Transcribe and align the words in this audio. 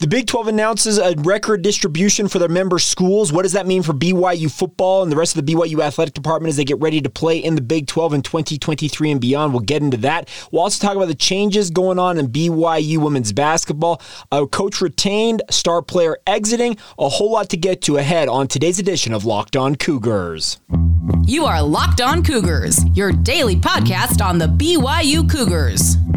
The 0.00 0.06
Big 0.06 0.26
12 0.28 0.48
announces 0.48 0.96
a 0.96 1.14
record 1.18 1.60
distribution 1.60 2.26
for 2.26 2.38
their 2.38 2.48
member 2.48 2.78
schools. 2.78 3.34
What 3.34 3.42
does 3.42 3.52
that 3.52 3.66
mean 3.66 3.82
for 3.82 3.92
BYU 3.92 4.50
football 4.50 5.02
and 5.02 5.12
the 5.12 5.16
rest 5.16 5.36
of 5.36 5.44
the 5.44 5.52
BYU 5.52 5.82
athletic 5.82 6.14
department 6.14 6.48
as 6.48 6.56
they 6.56 6.64
get 6.64 6.80
ready 6.80 7.02
to 7.02 7.10
play 7.10 7.36
in 7.36 7.54
the 7.54 7.60
Big 7.60 7.86
12 7.86 8.14
in 8.14 8.22
2023 8.22 9.10
and 9.10 9.20
beyond? 9.20 9.52
We'll 9.52 9.60
get 9.60 9.82
into 9.82 9.98
that. 9.98 10.30
We'll 10.50 10.62
also 10.62 10.86
talk 10.86 10.96
about 10.96 11.08
the 11.08 11.14
changes 11.14 11.68
going 11.68 11.98
on 11.98 12.16
in 12.16 12.28
BYU 12.28 12.96
women's 12.96 13.34
basketball. 13.34 14.00
A 14.32 14.46
coach 14.46 14.80
retained, 14.80 15.42
star 15.50 15.82
player 15.82 16.16
exiting. 16.26 16.78
A 16.98 17.10
whole 17.10 17.32
lot 17.32 17.50
to 17.50 17.58
get 17.58 17.82
to 17.82 17.98
ahead 17.98 18.26
on 18.26 18.48
today's 18.48 18.78
edition 18.78 19.12
of 19.12 19.26
Locked 19.26 19.54
On 19.54 19.76
Cougars. 19.76 20.60
You 21.26 21.44
are 21.44 21.62
Locked 21.62 22.00
On 22.00 22.24
Cougars, 22.24 22.82
your 22.94 23.12
daily 23.12 23.56
podcast 23.56 24.24
on 24.24 24.38
the 24.38 24.46
BYU 24.46 25.30
Cougars, 25.30 25.96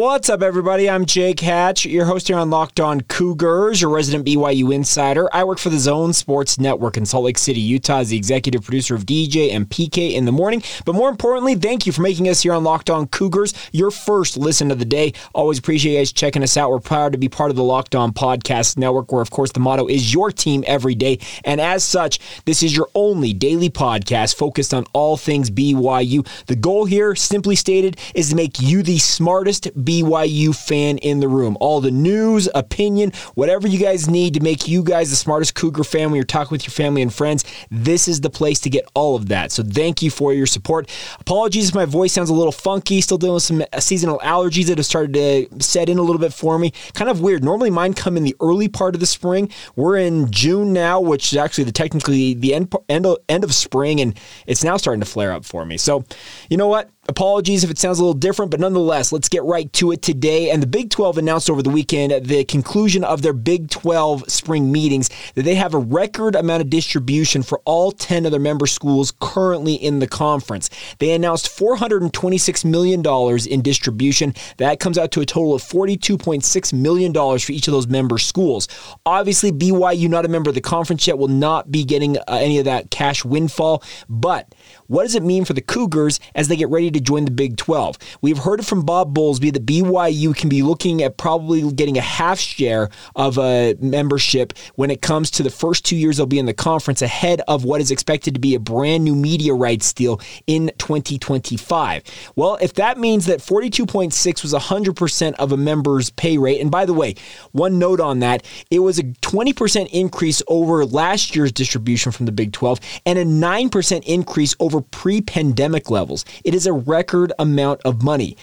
What's 0.00 0.30
up, 0.30 0.40
everybody? 0.40 0.88
I'm 0.88 1.04
Jake 1.04 1.40
Hatch, 1.40 1.84
your 1.84 2.06
host 2.06 2.28
here 2.28 2.38
on 2.38 2.48
Locked 2.48 2.80
On 2.80 3.02
Cougars, 3.02 3.82
your 3.82 3.90
resident 3.90 4.24
BYU 4.24 4.74
insider. 4.74 5.28
I 5.30 5.44
work 5.44 5.58
for 5.58 5.68
the 5.68 5.78
Zone 5.78 6.14
Sports 6.14 6.58
Network 6.58 6.96
in 6.96 7.04
Salt 7.04 7.24
Lake 7.24 7.36
City, 7.36 7.60
Utah, 7.60 7.98
as 7.98 8.08
the 8.08 8.16
executive 8.16 8.62
producer 8.64 8.94
of 8.94 9.04
DJ 9.04 9.52
and 9.52 9.68
PK 9.68 10.14
in 10.14 10.24
the 10.24 10.32
morning. 10.32 10.62
But 10.86 10.94
more 10.94 11.10
importantly, 11.10 11.54
thank 11.54 11.84
you 11.84 11.92
for 11.92 12.00
making 12.00 12.30
us 12.30 12.40
here 12.40 12.54
on 12.54 12.64
Locked 12.64 12.88
On 12.88 13.08
Cougars 13.08 13.52
your 13.72 13.90
first 13.90 14.38
listen 14.38 14.70
of 14.70 14.78
the 14.78 14.86
day. 14.86 15.12
Always 15.34 15.58
appreciate 15.58 15.92
you 15.92 15.98
guys 15.98 16.12
checking 16.12 16.42
us 16.42 16.56
out. 16.56 16.70
We're 16.70 16.80
proud 16.80 17.12
to 17.12 17.18
be 17.18 17.28
part 17.28 17.50
of 17.50 17.56
the 17.56 17.62
Locked 17.62 17.94
On 17.94 18.10
Podcast 18.10 18.78
Network, 18.78 19.12
where, 19.12 19.20
of 19.20 19.28
course, 19.28 19.52
the 19.52 19.60
motto 19.60 19.86
is 19.86 20.14
your 20.14 20.32
team 20.32 20.64
every 20.66 20.94
day. 20.94 21.18
And 21.44 21.60
as 21.60 21.84
such, 21.84 22.20
this 22.46 22.62
is 22.62 22.74
your 22.74 22.88
only 22.94 23.34
daily 23.34 23.68
podcast 23.68 24.36
focused 24.36 24.72
on 24.72 24.86
all 24.94 25.18
things 25.18 25.50
BYU. 25.50 26.26
The 26.46 26.56
goal 26.56 26.86
here, 26.86 27.14
simply 27.14 27.54
stated, 27.54 27.98
is 28.14 28.30
to 28.30 28.34
make 28.34 28.62
you 28.62 28.82
the 28.82 28.98
smartest 28.98 29.68
BYU 29.90 30.54
fan 30.54 30.98
in 30.98 31.18
the 31.18 31.26
room. 31.26 31.56
All 31.60 31.80
the 31.80 31.90
news, 31.90 32.48
opinion, 32.54 33.12
whatever 33.34 33.66
you 33.66 33.78
guys 33.78 34.08
need 34.08 34.34
to 34.34 34.40
make 34.40 34.68
you 34.68 34.84
guys 34.84 35.10
the 35.10 35.16
smartest 35.16 35.56
Cougar 35.56 35.82
fan 35.82 36.10
when 36.10 36.14
you're 36.14 36.24
talking 36.24 36.52
with 36.52 36.64
your 36.64 36.72
family 36.72 37.02
and 37.02 37.12
friends, 37.12 37.44
this 37.72 38.06
is 38.06 38.20
the 38.20 38.30
place 38.30 38.60
to 38.60 38.70
get 38.70 38.88
all 38.94 39.16
of 39.16 39.28
that. 39.28 39.50
So 39.50 39.64
thank 39.64 40.00
you 40.00 40.10
for 40.10 40.32
your 40.32 40.46
support. 40.46 40.88
Apologies 41.18 41.70
if 41.70 41.74
my 41.74 41.86
voice 41.86 42.12
sounds 42.12 42.30
a 42.30 42.34
little 42.34 42.52
funky, 42.52 43.00
still 43.00 43.18
dealing 43.18 43.34
with 43.34 43.42
some 43.42 43.64
seasonal 43.80 44.20
allergies 44.20 44.66
that 44.66 44.78
have 44.78 44.86
started 44.86 45.14
to 45.14 45.62
set 45.62 45.88
in 45.88 45.98
a 45.98 46.02
little 46.02 46.20
bit 46.20 46.32
for 46.32 46.56
me. 46.56 46.72
Kind 46.94 47.10
of 47.10 47.20
weird. 47.20 47.42
Normally 47.42 47.70
mine 47.70 47.94
come 47.94 48.16
in 48.16 48.22
the 48.22 48.36
early 48.40 48.68
part 48.68 48.94
of 48.94 49.00
the 49.00 49.06
spring. 49.06 49.50
We're 49.74 49.96
in 49.96 50.30
June 50.30 50.72
now, 50.72 51.00
which 51.00 51.32
is 51.32 51.36
actually 51.36 51.64
the 51.64 51.72
technically 51.72 52.34
the 52.34 52.54
end 52.54 52.72
end 52.88 53.06
of, 53.06 53.18
end 53.28 53.42
of 53.42 53.52
spring, 53.54 54.00
and 54.00 54.18
it's 54.46 54.62
now 54.62 54.76
starting 54.76 55.00
to 55.00 55.06
flare 55.06 55.32
up 55.32 55.44
for 55.44 55.64
me. 55.64 55.76
So, 55.76 56.04
you 56.48 56.56
know 56.56 56.68
what? 56.68 56.90
Apologies 57.10 57.64
if 57.64 57.72
it 57.72 57.78
sounds 57.78 57.98
a 57.98 58.02
little 58.04 58.14
different, 58.14 58.52
but 58.52 58.60
nonetheless, 58.60 59.10
let's 59.10 59.28
get 59.28 59.42
right 59.42 59.72
to 59.72 59.90
it 59.90 60.00
today. 60.00 60.48
And 60.48 60.62
the 60.62 60.66
Big 60.68 60.90
12 60.90 61.18
announced 61.18 61.50
over 61.50 61.60
the 61.60 61.68
weekend 61.68 62.12
at 62.12 62.22
the 62.22 62.44
conclusion 62.44 63.02
of 63.02 63.22
their 63.22 63.32
Big 63.32 63.68
12 63.68 64.30
spring 64.30 64.70
meetings 64.70 65.10
that 65.34 65.42
they 65.42 65.56
have 65.56 65.74
a 65.74 65.78
record 65.78 66.36
amount 66.36 66.62
of 66.62 66.70
distribution 66.70 67.42
for 67.42 67.60
all 67.64 67.90
10 67.90 68.26
of 68.26 68.30
their 68.30 68.38
member 68.38 68.68
schools 68.68 69.12
currently 69.20 69.74
in 69.74 69.98
the 69.98 70.06
conference. 70.06 70.70
They 71.00 71.10
announced 71.10 71.48
$426 71.48 72.64
million 72.64 73.04
in 73.50 73.60
distribution. 73.60 74.32
That 74.58 74.78
comes 74.78 74.96
out 74.96 75.10
to 75.10 75.20
a 75.20 75.26
total 75.26 75.52
of 75.52 75.64
$42.6 75.64 76.72
million 76.72 77.12
for 77.12 77.50
each 77.50 77.66
of 77.66 77.72
those 77.72 77.88
member 77.88 78.18
schools. 78.18 78.68
Obviously, 79.04 79.50
BYU, 79.50 80.08
not 80.08 80.24
a 80.24 80.28
member 80.28 80.48
of 80.48 80.54
the 80.54 80.60
conference 80.60 81.08
yet, 81.08 81.18
will 81.18 81.26
not 81.26 81.72
be 81.72 81.82
getting 81.82 82.18
uh, 82.18 82.22
any 82.28 82.60
of 82.60 82.66
that 82.66 82.92
cash 82.92 83.24
windfall, 83.24 83.82
but 84.08 84.54
what 84.90 85.04
does 85.04 85.14
it 85.14 85.22
mean 85.22 85.44
for 85.44 85.52
the 85.52 85.60
Cougars 85.60 86.18
as 86.34 86.48
they 86.48 86.56
get 86.56 86.68
ready 86.68 86.90
to 86.90 87.00
join 87.00 87.24
the 87.24 87.30
Big 87.30 87.56
12? 87.56 87.96
We've 88.22 88.38
heard 88.38 88.58
it 88.58 88.66
from 88.66 88.84
Bob 88.84 89.14
Bowlesby 89.14 89.52
that 89.52 89.64
BYU 89.64 90.36
can 90.36 90.48
be 90.48 90.62
looking 90.62 91.00
at 91.00 91.16
probably 91.16 91.70
getting 91.70 91.96
a 91.96 92.00
half 92.00 92.40
share 92.40 92.90
of 93.14 93.38
a 93.38 93.76
membership 93.78 94.52
when 94.74 94.90
it 94.90 95.00
comes 95.00 95.30
to 95.30 95.44
the 95.44 95.50
first 95.50 95.84
two 95.84 95.94
years 95.94 96.16
they'll 96.16 96.26
be 96.26 96.40
in 96.40 96.46
the 96.46 96.52
conference 96.52 97.02
ahead 97.02 97.40
of 97.46 97.64
what 97.64 97.80
is 97.80 97.92
expected 97.92 98.34
to 98.34 98.40
be 98.40 98.56
a 98.56 98.58
brand 98.58 99.04
new 99.04 99.14
media 99.14 99.54
rights 99.54 99.92
deal 99.92 100.20
in 100.48 100.72
2025. 100.78 102.02
Well, 102.34 102.58
if 102.60 102.74
that 102.74 102.98
means 102.98 103.26
that 103.26 103.38
42.6 103.38 104.42
was 104.42 104.52
100% 104.52 105.34
of 105.34 105.52
a 105.52 105.56
member's 105.56 106.10
pay 106.10 106.36
rate, 106.36 106.60
and 106.60 106.70
by 106.70 106.84
the 106.84 106.94
way, 106.94 107.14
one 107.52 107.78
note 107.78 108.00
on 108.00 108.18
that, 108.18 108.44
it 108.72 108.80
was 108.80 108.98
a 108.98 109.04
20% 109.04 109.88
increase 109.92 110.42
over 110.48 110.84
last 110.84 111.36
year's 111.36 111.52
distribution 111.52 112.10
from 112.10 112.26
the 112.26 112.32
Big 112.32 112.52
12 112.52 112.80
and 113.06 113.20
a 113.20 113.24
9% 113.24 114.02
increase 114.04 114.56
over 114.58 114.79
pre 114.82 115.20
pandemic 115.20 115.90
levels. 115.90 116.24
It 116.44 116.54
is 116.54 116.66
a 116.66 116.72
record 116.72 117.32
amount 117.38 117.80
of 117.84 118.02
money. 118.02 118.36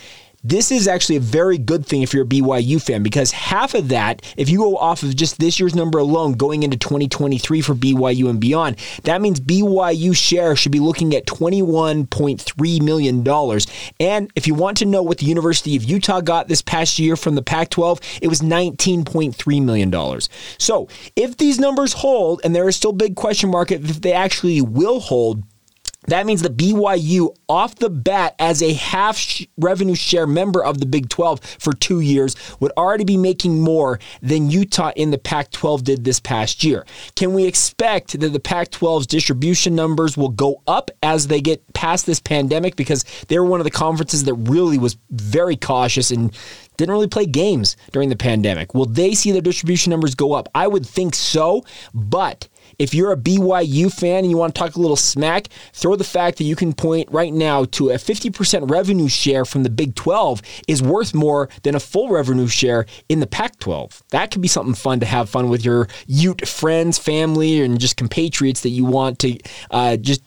This 0.44 0.72
is 0.72 0.88
actually 0.88 1.18
a 1.18 1.22
very 1.22 1.58
good 1.58 1.86
thing 1.86 2.04
if 2.04 2.14
you're 2.14 2.24
a 2.24 2.28
BYU 2.28 2.82
fan 2.82 3.04
because 3.04 3.32
half 3.32 3.74
of 3.74 3.90
that, 3.90 4.22
if 4.38 4.50
you 4.50 4.60
go 4.60 4.78
off 4.78 5.04
of 5.04 5.14
just 5.14 5.40
this 5.40 5.60
year's 5.60 5.76
number 5.76 5.98
alone 5.98 6.34
going 6.34 6.64
into 6.64 6.78
2023 6.78 7.62
for 7.62 7.74
BYU 7.74 8.30
and 8.30 8.40
beyond, 8.40 8.78
that 9.04 9.20
means 9.20 9.42
BYU 9.42 10.16
share 10.16 10.56
should 10.56 10.72
be 10.72 10.80
looking 10.80 11.14
at 11.16 11.26
$21.3 11.26 12.82
million. 12.82 13.28
And 14.00 14.32
if 14.36 14.48
you 14.48 14.54
want 14.54 14.78
to 14.78 14.86
know 14.86 15.04
what 15.04 15.18
the 15.18 15.26
University 15.26 15.76
of 15.76 15.84
Utah 15.84 16.22
got 16.22 16.48
this 16.48 16.62
past 16.62 16.98
year 17.00 17.18
from 17.18 17.36
the 17.36 17.42
Pac 17.42 17.70
12, 17.72 18.00
it 18.22 18.28
was 18.28 18.40
$19.3 18.40 19.62
million. 19.64 20.22
So 20.60 20.88
if 21.18 21.36
these 21.36 21.60
numbers 21.60 21.92
hold, 21.92 22.40
and 22.46 22.56
there 22.56 22.70
is 22.70 22.76
still 22.78 22.94
big 22.94 23.16
question 23.16 23.50
mark 23.50 23.72
if 23.72 24.02
they 24.02 24.14
actually 24.14 24.62
will 24.62 25.02
hold, 25.02 25.44
that 26.08 26.26
means 26.26 26.42
that 26.42 26.58
BYU, 26.58 27.36
off 27.50 27.76
the 27.76 27.90
bat, 27.90 28.36
as 28.40 28.62
a 28.62 28.74
half 28.74 29.18
sh- 29.18 29.46
revenue 29.58 29.96
share 29.96 30.26
member 30.26 30.64
of 30.64 30.80
the 30.80 30.86
Big 30.86 31.10
12 31.10 31.42
for 31.60 31.74
two 31.74 32.00
years, 32.00 32.36
would 32.60 32.72
already 32.78 33.04
be 33.04 33.18
making 33.18 33.62
more 33.62 34.00
than 34.22 34.50
Utah 34.50 34.92
in 34.96 35.12
the 35.12 35.18
Pac 35.18 35.52
12 35.52 35.84
did 35.84 36.04
this 36.04 36.20
past 36.20 36.64
year. 36.64 36.86
Can 37.16 37.34
we 37.34 37.46
expect 37.46 38.20
that 38.20 38.30
the 38.30 38.40
Pac 38.40 38.70
12's 38.72 39.08
distribution 39.08 39.76
numbers 39.76 40.18
will 40.18 40.30
go 40.30 40.62
up 40.66 40.92
as 41.04 41.28
they 41.28 41.42
get 41.42 41.62
past 41.74 42.06
this 42.06 42.20
pandemic? 42.20 42.76
Because 42.76 43.04
they 43.28 43.38
were 43.38 43.46
one 43.46 43.60
of 43.60 43.66
the 43.66 43.72
conferences 43.72 44.24
that 44.24 44.34
really 44.34 44.78
was 44.78 44.98
very 45.12 45.58
cautious 45.58 46.10
and 46.12 46.34
didn't 46.78 46.94
really 46.94 47.08
play 47.08 47.26
games 47.26 47.76
during 47.92 48.10
the 48.10 48.16
pandemic. 48.16 48.74
Will 48.74 48.86
they 48.86 49.14
see 49.14 49.32
their 49.32 49.42
distribution 49.42 49.90
numbers 49.90 50.16
go 50.16 50.34
up? 50.34 50.48
I 50.56 50.68
would 50.68 50.86
think 50.86 51.16
so, 51.16 51.66
but 51.94 52.48
if 52.80 52.94
you're 52.94 53.12
a 53.12 53.18
BYU 53.18 53.92
fan 53.92 54.20
and 54.20 54.30
you 54.30 54.38
want 54.38 54.54
to 54.54 54.60
talk 54.60 54.76
a 54.76 54.80
little 54.80 54.96
smack, 54.96 55.48
throw 55.74 55.96
the 55.96 56.04
fact 56.04 56.38
that 56.38 56.44
you 56.44 56.56
can 56.56 56.74
point 56.74 57.10
right 57.12 57.34
now 57.34 57.66
to 57.66 57.90
a 57.90 57.96
50% 57.96 58.70
revenue 58.70 59.08
share 59.08 59.46
from 59.46 59.64
the 59.64 59.70
Big 59.70 59.96
12 59.96 60.42
is 60.68 60.82
worth 60.82 61.14
more 61.14 61.50
than 61.64 61.76
a 61.76 61.80
full 61.80 62.10
revenue 62.10 62.48
share 62.48 62.86
in 63.10 63.20
the 63.20 63.28
Pac 63.28 63.60
12. 63.60 64.04
That 64.10 64.32
could 64.32 64.42
be 64.42 64.48
something 64.48 64.76
fun 64.76 65.00
to 65.00 65.06
have 65.06 65.30
fun 65.30 65.50
with 65.50 65.66
your 65.66 65.88
Ute 66.08 66.48
friends, 66.48 66.98
family, 66.98 67.62
and 67.62 67.80
just 67.80 67.98
compatriots 67.98 68.62
that 68.62 68.70
you 68.70 68.86
want 68.86 69.20
to 69.20 69.38
uh, 69.72 69.98
just 69.98 70.22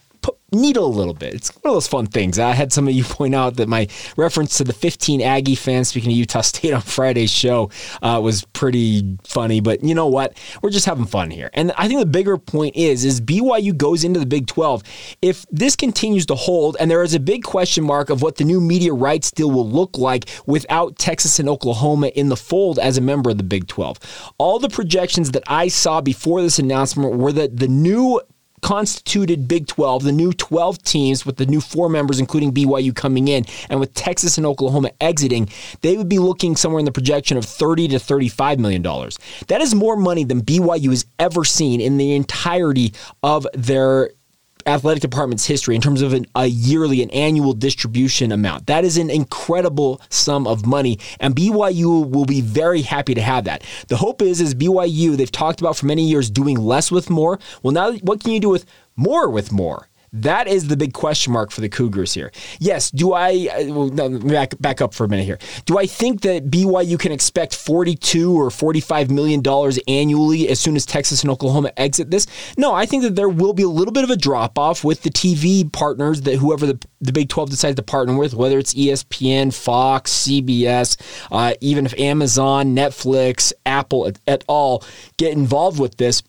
needle 0.53 0.87
a 0.87 0.89
little 0.89 1.15
bit. 1.15 1.35
It's 1.35 1.55
one 1.57 1.71
of 1.71 1.77
those 1.77 1.87
fun 1.87 2.07
things. 2.07 2.39
I 2.39 2.53
had 2.53 2.73
some 2.73 2.89
of 2.89 2.95
you 3.01 3.05
point 3.05 3.35
out 3.35 3.57
that 3.57 3.69
my 3.69 3.89
reference 4.17 4.57
to 4.59 4.65
the 4.65 4.73
15 4.73 5.23
Aggie 5.23 5.55
fans 5.55 5.89
speaking 5.89 6.11
to 6.11 6.17
Utah 6.17 6.41
State 6.41 6.73
on 6.73 6.81
Friday's 6.81 7.31
show 7.31 7.71
uh, 8.03 8.21
was 8.23 8.45
pretty 8.45 9.19
funny, 9.25 9.61
but 9.61 9.83
you 9.83 9.95
know 9.95 10.07
what? 10.07 10.37
We're 10.63 10.71
just 10.71 10.87
having 10.87 11.07
fun 11.07 11.31
here. 11.31 11.51
And 11.55 11.73
I 11.77 11.89
think 11.89 12.01
the 12.01 12.07
bigger 12.07 12.37
point 12.37 12.77
is, 12.77 13.05
is 13.05 13.21
BYU 13.21 13.77
goes 13.77 14.05
into 14.05 14.21
the 14.21 14.27
Big 14.27 14.47
12. 14.47 14.83
If 15.23 15.47
this 15.51 15.77
continues 15.77 16.27
to 16.27 16.35
hold, 16.35 16.77
and 16.81 16.91
there 16.91 17.03
is 17.03 17.15
a 17.15 17.21
big 17.21 17.43
question 17.43 17.85
mark 17.85 18.11
of 18.11 18.23
what 18.23 18.37
the 18.37 18.45
new 18.45 18.61
media 18.61 18.93
rights 18.93 19.31
deal 19.31 19.51
will 19.51 19.69
look 19.69 19.99
like 19.99 20.29
without 20.47 20.99
Texas 20.99 21.39
and 21.39 21.49
Oklahoma 21.49 22.09
in 22.09 22.29
the 22.29 22.37
fold 22.37 22.79
as 22.79 22.99
a 22.99 23.01
member 23.01 23.31
of 23.31 23.39
the 23.39 23.45
Big 23.45 23.67
12. 23.67 24.33
All 24.39 24.59
the 24.59 24.69
projections 24.69 25.33
that 25.33 25.45
I 25.47 25.69
saw 25.69 26.01
before 26.01 26.43
this 26.43 26.59
announcement 26.59 27.17
were 27.17 27.33
that 27.33 27.57
the 27.57 27.69
new 27.69 28.21
constituted 28.61 29.49
Big 29.49 29.67
12, 29.67 30.05
the 30.05 30.13
new 30.13 30.33
12 30.33 30.83
teams 30.83 31.27
with 31.27 31.37
the 31.37 31.47
new 31.47 31.61
four 31.61 31.89
members, 31.89 32.21
including 32.21 32.53
BYU 32.53 32.95
coming 32.95 33.29
in, 33.29 33.45
and 33.69 33.81
with 33.81 33.95
Texas 33.95 34.37
and 34.37 34.47
Oklahoma 34.47 34.91
exiting, 35.01 35.49
they 35.81 35.97
would 35.97 36.09
be 36.09 36.19
looking 36.19 36.57
somewhere 36.57 36.79
in 36.79 36.85
the 36.85 36.93
projection 36.93 37.37
of 37.37 37.45
30 37.45 37.89
to 37.89 37.99
35 37.99 38.59
million 38.59 38.83
dollars. 38.83 39.19
That 39.49 39.61
is 39.61 39.75
more 39.75 39.97
money 39.97 40.25
than 40.25 40.43
BYU 40.43 40.91
has 40.91 41.07
ever 41.19 41.45
seen 41.45 41.81
in 41.81 41.97
the 41.97 42.15
entirety 42.15 42.95
of 43.23 43.47
their 43.55 44.11
athletic 44.67 45.01
department's 45.01 45.47
history 45.47 45.75
in 45.75 45.81
terms 45.81 46.03
of 46.03 46.13
an, 46.13 46.27
a 46.35 46.47
yearly, 46.47 47.03
an 47.03 47.11
annual 47.11 47.53
distribution 47.53 48.33
amount. 48.33 48.67
That 48.67 48.85
is 48.85 48.97
an 48.97 49.11
incredible 49.11 50.01
sum 50.09 50.47
of 50.47 50.67
money, 50.67 50.99
and 51.19 51.35
BYU 51.35 52.09
will 52.11 52.27
be 52.27 52.41
very 52.41 52.83
happy 52.83 53.15
to 53.15 53.23
have 53.23 53.45
that. 53.45 53.63
The 53.89 53.97
hope 53.97 54.23
is, 54.23 54.41
is 54.41 54.55
BYU 54.55 55.17
they've 55.17 55.31
talked 55.31 55.61
about 55.61 55.77
for 55.77 55.87
many 55.87 56.09
years 56.09 56.31
doing 56.31 56.59
less 56.59 56.91
with 56.91 57.11
more. 57.11 57.39
Well, 57.63 57.73
now 57.73 57.93
what 57.99 58.21
can 58.21 58.33
you 58.33 58.41
do 58.41 58.49
with 58.49 58.67
more 58.97 59.29
with 59.29 59.53
more? 59.53 59.90
That 60.13 60.49
is 60.49 60.69
the 60.69 60.77
big 60.77 60.93
question 60.93 61.33
mark 61.33 61.51
for 61.51 61.61
the 61.61 61.69
Cougars 61.69 62.15
here. 62.15 62.33
Yes, 62.59 62.91
do 62.91 63.13
I 63.13 63.49
uh, 63.53 64.09
back 64.19 64.59
back 64.59 64.81
up 64.81 64.93
for 64.93 65.05
a 65.05 65.09
minute 65.09 65.25
here? 65.25 65.39
Do 65.67 65.79
I 65.79 65.87
think 65.87 66.23
that 66.23 66.51
BYU 66.51 66.99
can 66.99 67.13
expect 67.13 67.55
42 67.55 68.35
or 68.35 68.51
45 68.51 69.11
million 69.11 69.41
dollars 69.41 69.79
annually 69.87 70.49
as 70.49 70.59
soon 70.59 70.75
as 70.75 70.85
Texas 70.85 71.23
and 71.23 71.31
Oklahoma 71.31 71.73
exit 71.77 72.11
this? 72.11 72.27
No, 72.57 72.75
I 72.75 72.87
think 72.87 73.05
that 73.05 73.15
there 73.15 73.29
will 73.29 73.53
be 73.53 73.63
a 73.63 73.69
little 73.69 73.93
bit 73.93 74.05
of 74.05 74.11
a 74.11 74.17
drop 74.17 74.59
off 74.59 74.83
with 74.83 75.03
the 75.03 75.11
TV 75.11 75.71
partners 75.71 76.23
that 76.23 76.37
whoever 76.37 76.67
the, 76.67 76.85
the 77.01 77.13
Big 77.13 77.29
12 77.29 77.51
decides 77.51 77.77
to 77.77 77.83
partner 77.83 78.17
with, 78.17 78.35
whether 78.35 78.59
it's 78.59 78.75
ESPN, 78.75 79.55
Fox, 79.55 80.13
CBS, 80.13 81.01
uh, 81.31 81.55
even 81.61 81.87
if 81.87 81.99
Amazon, 81.99 82.75
Netflix, 82.75 83.53
Apple 83.65 84.07
et, 84.07 84.19
et 84.27 84.45
al 84.49 84.83
get 85.17 85.33
involved 85.33 85.79
with 85.79 85.97
this 85.97 86.23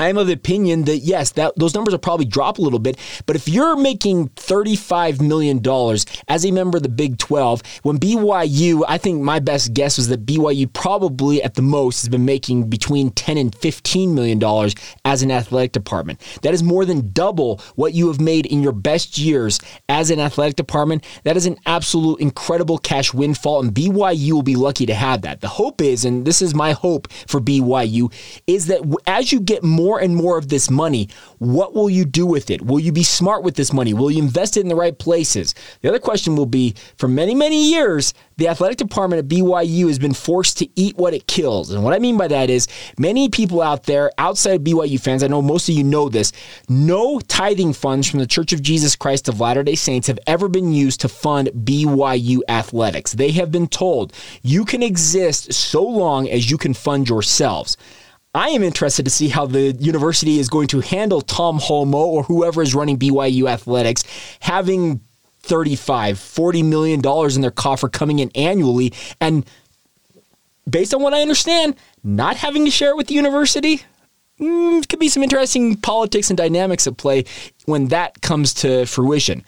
I'm 0.00 0.18
of 0.18 0.26
the 0.26 0.32
opinion 0.32 0.84
that 0.84 0.98
yes, 0.98 1.32
that 1.32 1.52
those 1.56 1.74
numbers 1.74 1.92
will 1.92 1.98
probably 1.98 2.26
drop 2.26 2.58
a 2.58 2.62
little 2.62 2.78
bit. 2.78 2.98
But 3.26 3.36
if 3.36 3.48
you're 3.48 3.76
making 3.76 4.28
$35 4.30 5.20
million 5.20 5.60
as 6.28 6.44
a 6.44 6.50
member 6.50 6.78
of 6.78 6.82
the 6.82 6.88
Big 6.88 7.18
12, 7.18 7.62
when 7.82 7.98
BYU, 7.98 8.84
I 8.88 8.98
think 8.98 9.22
my 9.22 9.38
best 9.38 9.74
guess 9.74 9.96
was 9.96 10.08
that 10.08 10.26
BYU 10.26 10.72
probably 10.72 11.42
at 11.42 11.54
the 11.54 11.62
most 11.62 12.02
has 12.02 12.08
been 12.08 12.24
making 12.24 12.68
between 12.68 13.10
10 13.10 13.36
and 13.36 13.54
15 13.54 14.14
million 14.14 14.38
dollars 14.38 14.74
as 15.04 15.22
an 15.22 15.30
athletic 15.30 15.72
department. 15.72 16.20
That 16.42 16.54
is 16.54 16.62
more 16.62 16.84
than 16.84 17.12
double 17.12 17.60
what 17.76 17.94
you 17.94 18.08
have 18.08 18.20
made 18.20 18.46
in 18.46 18.62
your 18.62 18.72
best 18.72 19.18
years 19.18 19.60
as 19.88 20.10
an 20.10 20.20
athletic 20.20 20.56
department. 20.56 21.04
That 21.24 21.36
is 21.36 21.46
an 21.46 21.56
absolute 21.66 22.20
incredible 22.20 22.78
cash 22.78 23.12
windfall, 23.12 23.60
and 23.60 23.74
BYU 23.74 24.32
will 24.32 24.42
be 24.42 24.56
lucky 24.56 24.86
to 24.86 24.94
have 24.94 25.22
that. 25.22 25.40
The 25.40 25.48
hope 25.48 25.80
is, 25.80 26.04
and 26.04 26.24
this 26.24 26.42
is 26.42 26.54
my 26.54 26.72
hope 26.72 27.10
for 27.26 27.40
BYU, 27.40 28.12
is 28.46 28.66
that 28.66 28.80
as 29.06 29.32
you 29.32 29.40
get 29.40 29.62
more 29.62 29.89
more 29.90 30.00
and 30.00 30.14
more 30.14 30.38
of 30.38 30.48
this 30.48 30.70
money, 30.70 31.08
what 31.38 31.74
will 31.74 31.90
you 31.90 32.04
do 32.04 32.24
with 32.24 32.48
it? 32.48 32.62
Will 32.62 32.78
you 32.78 32.92
be 32.92 33.02
smart 33.02 33.42
with 33.42 33.56
this 33.56 33.72
money? 33.72 33.92
Will 33.92 34.08
you 34.08 34.22
invest 34.22 34.56
it 34.56 34.60
in 34.60 34.68
the 34.68 34.76
right 34.76 34.96
places? 34.96 35.52
The 35.80 35.88
other 35.88 35.98
question 35.98 36.36
will 36.36 36.46
be 36.46 36.76
for 36.96 37.08
many, 37.08 37.34
many 37.34 37.72
years, 37.72 38.14
the 38.36 38.46
athletic 38.46 38.78
department 38.78 39.18
at 39.18 39.28
BYU 39.28 39.88
has 39.88 39.98
been 39.98 40.14
forced 40.14 40.58
to 40.58 40.68
eat 40.76 40.96
what 40.96 41.12
it 41.12 41.26
kills. 41.26 41.72
And 41.72 41.82
what 41.82 41.92
I 41.92 41.98
mean 41.98 42.16
by 42.16 42.28
that 42.28 42.50
is 42.50 42.68
many 42.98 43.28
people 43.28 43.60
out 43.60 43.82
there 43.82 44.12
outside 44.16 44.52
of 44.52 44.62
BYU 44.62 45.00
fans, 45.00 45.24
I 45.24 45.26
know 45.26 45.42
most 45.42 45.68
of 45.68 45.74
you 45.74 45.82
know 45.82 46.08
this, 46.08 46.30
no 46.68 47.18
tithing 47.18 47.72
funds 47.72 48.08
from 48.08 48.20
the 48.20 48.28
Church 48.28 48.52
of 48.52 48.62
Jesus 48.62 48.94
Christ 48.94 49.28
of 49.28 49.40
Latter 49.40 49.64
day 49.64 49.74
Saints 49.74 50.06
have 50.06 50.20
ever 50.28 50.48
been 50.48 50.72
used 50.72 51.00
to 51.00 51.08
fund 51.08 51.48
BYU 51.48 52.42
athletics. 52.48 53.12
They 53.12 53.32
have 53.32 53.50
been 53.50 53.66
told 53.66 54.12
you 54.42 54.64
can 54.64 54.84
exist 54.84 55.52
so 55.52 55.82
long 55.82 56.28
as 56.28 56.48
you 56.48 56.58
can 56.58 56.74
fund 56.74 57.08
yourselves. 57.08 57.76
I 58.34 58.50
am 58.50 58.62
interested 58.62 59.04
to 59.04 59.10
see 59.10 59.28
how 59.28 59.46
the 59.46 59.72
university 59.72 60.38
is 60.38 60.48
going 60.48 60.68
to 60.68 60.80
handle 60.80 61.20
Tom 61.20 61.58
Holmoe 61.58 62.06
or 62.06 62.22
whoever 62.22 62.62
is 62.62 62.74
running 62.74 62.98
BYU 62.98 63.50
athletics 63.50 64.04
having 64.40 65.00
35, 65.40 66.18
40 66.18 66.62
million 66.62 67.00
dollars 67.00 67.34
in 67.34 67.42
their 67.42 67.50
coffer 67.50 67.88
coming 67.88 68.20
in 68.20 68.30
annually 68.34 68.92
and 69.20 69.44
based 70.68 70.94
on 70.94 71.02
what 71.02 71.14
I 71.14 71.22
understand, 71.22 71.74
not 72.04 72.36
having 72.36 72.64
to 72.64 72.70
share 72.70 72.90
it 72.90 72.96
with 72.96 73.08
the 73.08 73.14
university. 73.14 73.82
Mm, 74.38 74.88
could 74.88 75.00
be 75.00 75.08
some 75.08 75.22
interesting 75.22 75.76
politics 75.76 76.30
and 76.30 76.36
dynamics 76.36 76.86
at 76.86 76.96
play 76.96 77.24
when 77.66 77.88
that 77.88 78.22
comes 78.22 78.54
to 78.54 78.86
fruition. 78.86 79.44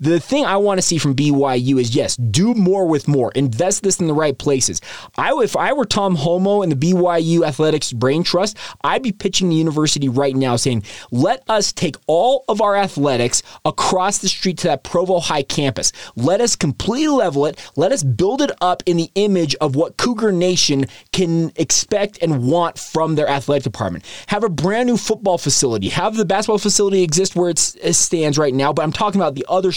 The 0.00 0.18
thing 0.18 0.46
I 0.46 0.56
want 0.56 0.78
to 0.78 0.82
see 0.82 0.96
from 0.96 1.14
BYU 1.14 1.78
is 1.78 1.94
yes, 1.94 2.16
do 2.16 2.54
more 2.54 2.86
with 2.86 3.06
more. 3.06 3.30
Invest 3.32 3.82
this 3.82 4.00
in 4.00 4.06
the 4.06 4.14
right 4.14 4.36
places. 4.36 4.80
I 5.18 5.32
if 5.42 5.56
I 5.56 5.74
were 5.74 5.84
Tom 5.84 6.16
Holmoe 6.16 6.62
and 6.62 6.72
the 6.72 6.76
BYU 6.76 7.46
Athletics 7.46 7.92
Brain 7.92 8.22
Trust, 8.22 8.56
I'd 8.82 9.02
be 9.02 9.12
pitching 9.12 9.50
the 9.50 9.56
university 9.56 10.08
right 10.08 10.34
now 10.34 10.56
saying, 10.56 10.84
"Let 11.10 11.42
us 11.48 11.70
take 11.70 11.96
all 12.06 12.44
of 12.48 12.62
our 12.62 12.76
athletics 12.76 13.42
across 13.66 14.18
the 14.18 14.28
street 14.28 14.56
to 14.58 14.68
that 14.68 14.84
Provo 14.84 15.20
High 15.20 15.42
campus. 15.42 15.92
Let 16.16 16.40
us 16.40 16.56
completely 16.56 17.08
level 17.08 17.44
it. 17.44 17.58
Let 17.76 17.92
us 17.92 18.02
build 18.02 18.40
it 18.40 18.52
up 18.62 18.82
in 18.86 18.96
the 18.96 19.10
image 19.16 19.54
of 19.56 19.76
what 19.76 19.98
Cougar 19.98 20.32
Nation 20.32 20.86
can 21.12 21.52
expect 21.56 22.18
and 22.22 22.48
want 22.50 22.78
from 22.78 23.16
their 23.16 23.28
athletic 23.28 23.64
department. 23.64 24.04
Have 24.28 24.44
a 24.44 24.48
brand 24.48 24.86
new 24.86 24.96
football 24.96 25.36
facility. 25.36 25.90
Have 25.90 26.16
the 26.16 26.24
basketball 26.24 26.56
facility 26.58 27.02
exist 27.02 27.36
where 27.36 27.50
it 27.50 27.58
stands 27.58 28.38
right 28.38 28.54
now, 28.54 28.72
but 28.72 28.82
I'm 28.82 28.92
talking 28.92 29.20
about 29.20 29.34
the 29.34 29.44
other. 29.46 29.70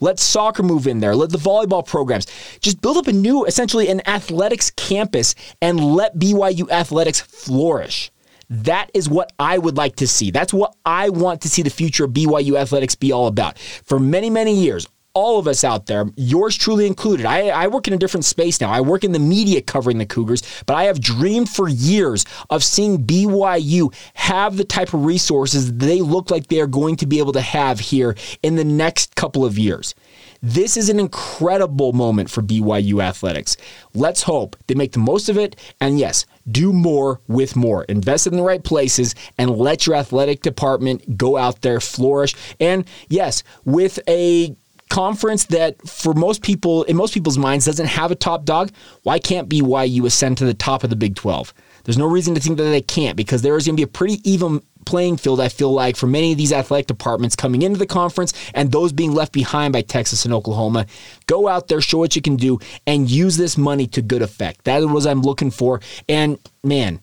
Let 0.00 0.18
soccer 0.18 0.62
move 0.62 0.86
in 0.86 1.00
there. 1.00 1.14
Let 1.16 1.30
the 1.30 1.38
volleyball 1.38 1.86
programs 1.86 2.26
just 2.60 2.80
build 2.80 2.96
up 2.96 3.08
a 3.08 3.12
new, 3.12 3.44
essentially, 3.44 3.88
an 3.88 4.06
athletics 4.08 4.70
campus 4.70 5.34
and 5.60 5.78
let 5.80 6.16
BYU 6.16 6.70
athletics 6.70 7.20
flourish. 7.20 8.10
That 8.50 8.90
is 8.94 9.08
what 9.08 9.32
I 9.38 9.58
would 9.58 9.76
like 9.76 9.96
to 9.96 10.06
see. 10.06 10.30
That's 10.30 10.52
what 10.52 10.76
I 10.84 11.08
want 11.08 11.40
to 11.42 11.48
see 11.48 11.62
the 11.62 11.70
future 11.70 12.04
of 12.04 12.12
BYU 12.12 12.58
athletics 12.58 12.94
be 12.94 13.10
all 13.10 13.26
about. 13.26 13.58
For 13.58 13.98
many, 13.98 14.30
many 14.30 14.54
years, 14.54 14.86
all 15.14 15.38
of 15.38 15.46
us 15.46 15.62
out 15.62 15.86
there, 15.86 16.06
yours 16.16 16.56
truly 16.56 16.88
included. 16.88 17.24
I, 17.24 17.48
I, 17.48 17.68
work 17.68 17.86
in 17.86 17.94
a 17.94 17.98
different 17.98 18.24
space 18.24 18.60
now. 18.60 18.70
I 18.70 18.80
work 18.80 19.04
in 19.04 19.12
the 19.12 19.20
media 19.20 19.62
covering 19.62 19.98
the 19.98 20.06
Cougars, 20.06 20.42
but 20.66 20.74
I 20.74 20.84
have 20.84 21.00
dreamed 21.00 21.48
for 21.48 21.68
years 21.68 22.24
of 22.50 22.64
seeing 22.64 22.98
BYU 22.98 23.94
have 24.14 24.56
the 24.56 24.64
type 24.64 24.92
of 24.92 25.04
resources 25.04 25.72
they 25.74 26.00
look 26.00 26.32
like 26.32 26.48
they 26.48 26.60
are 26.60 26.66
going 26.66 26.96
to 26.96 27.06
be 27.06 27.20
able 27.20 27.32
to 27.32 27.40
have 27.40 27.78
here 27.78 28.16
in 28.42 28.56
the 28.56 28.64
next 28.64 29.14
couple 29.14 29.44
of 29.44 29.56
years. 29.56 29.94
This 30.42 30.76
is 30.76 30.88
an 30.88 30.98
incredible 30.98 31.92
moment 31.92 32.28
for 32.28 32.42
BYU 32.42 33.02
athletics. 33.02 33.56
Let's 33.94 34.22
hope 34.22 34.56
they 34.66 34.74
make 34.74 34.92
the 34.92 34.98
most 34.98 35.28
of 35.28 35.38
it. 35.38 35.56
And 35.80 35.98
yes, 35.98 36.26
do 36.50 36.72
more 36.72 37.20
with 37.28 37.56
more. 37.56 37.84
Invest 37.84 38.26
in 38.26 38.36
the 38.36 38.42
right 38.42 38.62
places 38.62 39.14
and 39.38 39.56
let 39.56 39.86
your 39.86 39.96
athletic 39.96 40.42
department 40.42 41.16
go 41.16 41.38
out 41.38 41.62
there, 41.62 41.80
flourish. 41.80 42.34
And 42.60 42.84
yes, 43.08 43.42
with 43.64 43.98
a 44.06 44.54
conference 44.94 45.46
that 45.46 45.76
for 45.88 46.14
most 46.14 46.40
people 46.40 46.84
in 46.84 46.94
most 46.94 47.12
people's 47.12 47.36
minds 47.36 47.64
doesn't 47.64 47.86
have 47.86 48.12
a 48.12 48.14
top 48.14 48.44
dog, 48.44 48.70
why 49.02 49.18
can't 49.18 49.48
BYU 49.48 50.04
ascend 50.04 50.38
to 50.38 50.44
the 50.44 50.54
top 50.54 50.84
of 50.84 50.90
the 50.90 50.94
Big 50.94 51.16
12? 51.16 51.52
There's 51.82 51.98
no 51.98 52.06
reason 52.06 52.32
to 52.36 52.40
think 52.40 52.58
that 52.58 52.62
they 52.62 52.80
can't 52.80 53.16
because 53.16 53.42
there 53.42 53.56
is 53.56 53.66
going 53.66 53.76
to 53.76 53.80
be 53.80 53.82
a 53.82 53.88
pretty 53.88 54.20
even 54.22 54.62
playing 54.86 55.16
field, 55.16 55.40
I 55.40 55.48
feel 55.48 55.72
like, 55.72 55.96
for 55.96 56.06
many 56.06 56.30
of 56.30 56.38
these 56.38 56.52
athletic 56.52 56.86
departments 56.86 57.34
coming 57.34 57.62
into 57.62 57.76
the 57.78 57.86
conference 57.86 58.32
and 58.54 58.70
those 58.70 58.92
being 58.92 59.12
left 59.12 59.32
behind 59.32 59.72
by 59.72 59.82
Texas 59.82 60.24
and 60.24 60.32
Oklahoma. 60.32 60.86
Go 61.26 61.48
out 61.48 61.66
there, 61.66 61.80
show 61.80 61.98
what 61.98 62.14
you 62.14 62.22
can 62.22 62.36
do, 62.36 62.60
and 62.86 63.10
use 63.10 63.36
this 63.36 63.58
money 63.58 63.88
to 63.88 64.00
good 64.00 64.22
effect. 64.22 64.62
That 64.62 64.78
is 64.78 64.86
what 64.86 65.06
I'm 65.08 65.22
looking 65.22 65.50
for. 65.50 65.80
And 66.08 66.38
man, 66.62 67.00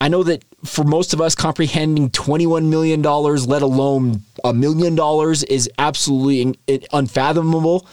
I 0.00 0.08
know 0.08 0.24
that 0.24 0.44
for 0.64 0.84
most 0.84 1.12
of 1.12 1.20
us, 1.20 1.34
comprehending 1.34 2.10
$21 2.10 2.68
million, 2.68 3.00
let 3.02 3.62
alone 3.62 4.22
a 4.44 4.52
million 4.52 4.94
dollars, 4.94 5.44
is 5.44 5.70
absolutely 5.78 6.58
unfathomable. 6.92 7.86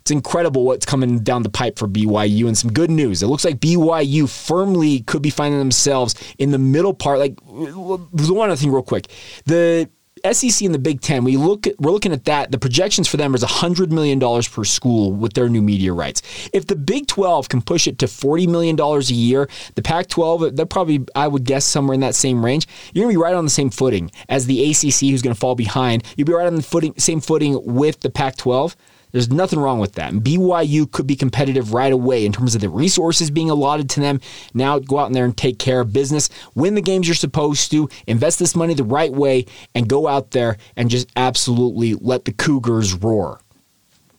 It's 0.00 0.10
incredible 0.10 0.64
what's 0.64 0.86
coming 0.86 1.18
down 1.20 1.42
the 1.42 1.50
pipe 1.50 1.78
for 1.78 1.86
BYU 1.86 2.46
and 2.46 2.56
some 2.56 2.72
good 2.72 2.90
news. 2.90 3.22
It 3.22 3.26
looks 3.26 3.44
like 3.44 3.60
BYU 3.60 4.28
firmly 4.28 5.00
could 5.00 5.22
be 5.22 5.30
finding 5.30 5.58
themselves 5.58 6.14
in 6.38 6.50
the 6.50 6.58
middle 6.58 6.94
part. 6.94 7.18
Like, 7.18 7.38
one 7.42 8.50
other 8.50 8.56
thing, 8.56 8.72
real 8.72 8.82
quick. 8.82 9.08
The 9.44 9.90
SEC 10.32 10.64
and 10.64 10.74
the 10.74 10.78
Big 10.78 11.00
Ten, 11.00 11.24
we 11.24 11.36
look 11.36 11.66
at, 11.66 11.78
we're 11.80 11.90
looking 11.90 12.12
at 12.12 12.24
that. 12.24 12.52
The 12.52 12.58
projections 12.58 13.08
for 13.08 13.16
them 13.16 13.34
is 13.34 13.42
$100 13.42 13.90
million 13.90 14.20
per 14.20 14.64
school 14.64 15.12
with 15.12 15.34
their 15.34 15.48
new 15.48 15.62
media 15.62 15.92
rights. 15.92 16.22
If 16.52 16.66
the 16.66 16.76
Big 16.76 17.06
12 17.06 17.48
can 17.48 17.62
push 17.62 17.86
it 17.86 17.98
to 18.00 18.06
$40 18.06 18.48
million 18.48 18.78
a 18.80 19.00
year, 19.00 19.48
the 19.74 19.82
Pac 19.82 20.08
12, 20.08 20.56
they're 20.56 20.66
probably, 20.66 21.04
I 21.14 21.28
would 21.28 21.44
guess, 21.44 21.64
somewhere 21.64 21.94
in 21.94 22.00
that 22.00 22.14
same 22.14 22.44
range. 22.44 22.66
You're 22.92 23.04
going 23.04 23.14
to 23.14 23.18
be 23.18 23.22
right 23.22 23.34
on 23.34 23.44
the 23.44 23.50
same 23.50 23.70
footing 23.70 24.10
as 24.28 24.46
the 24.46 24.70
ACC, 24.70 25.10
who's 25.10 25.22
going 25.22 25.34
to 25.34 25.40
fall 25.40 25.54
behind. 25.54 26.04
You'll 26.16 26.26
be 26.26 26.32
right 26.32 26.46
on 26.46 26.56
the 26.56 26.62
footing, 26.62 26.94
same 26.98 27.20
footing 27.20 27.58
with 27.64 28.00
the 28.00 28.10
Pac 28.10 28.36
12. 28.36 28.76
There's 29.12 29.30
nothing 29.30 29.58
wrong 29.58 29.78
with 29.78 29.94
that. 29.94 30.12
BYU 30.12 30.90
could 30.90 31.06
be 31.06 31.16
competitive 31.16 31.72
right 31.72 31.92
away 31.92 32.24
in 32.24 32.32
terms 32.32 32.54
of 32.54 32.60
the 32.60 32.68
resources 32.68 33.30
being 33.30 33.50
allotted 33.50 33.90
to 33.90 34.00
them. 34.00 34.20
Now 34.54 34.78
go 34.78 34.98
out 34.98 35.06
in 35.06 35.12
there 35.12 35.24
and 35.24 35.36
take 35.36 35.58
care 35.58 35.80
of 35.80 35.92
business, 35.92 36.28
win 36.54 36.74
the 36.74 36.82
games 36.82 37.08
you're 37.08 37.14
supposed 37.14 37.70
to, 37.70 37.88
invest 38.06 38.38
this 38.38 38.56
money 38.56 38.74
the 38.74 38.84
right 38.84 39.12
way, 39.12 39.46
and 39.74 39.88
go 39.88 40.06
out 40.06 40.30
there 40.30 40.56
and 40.76 40.90
just 40.90 41.08
absolutely 41.16 41.94
let 41.94 42.24
the 42.24 42.32
Cougars 42.32 42.94
roar. 42.94 43.40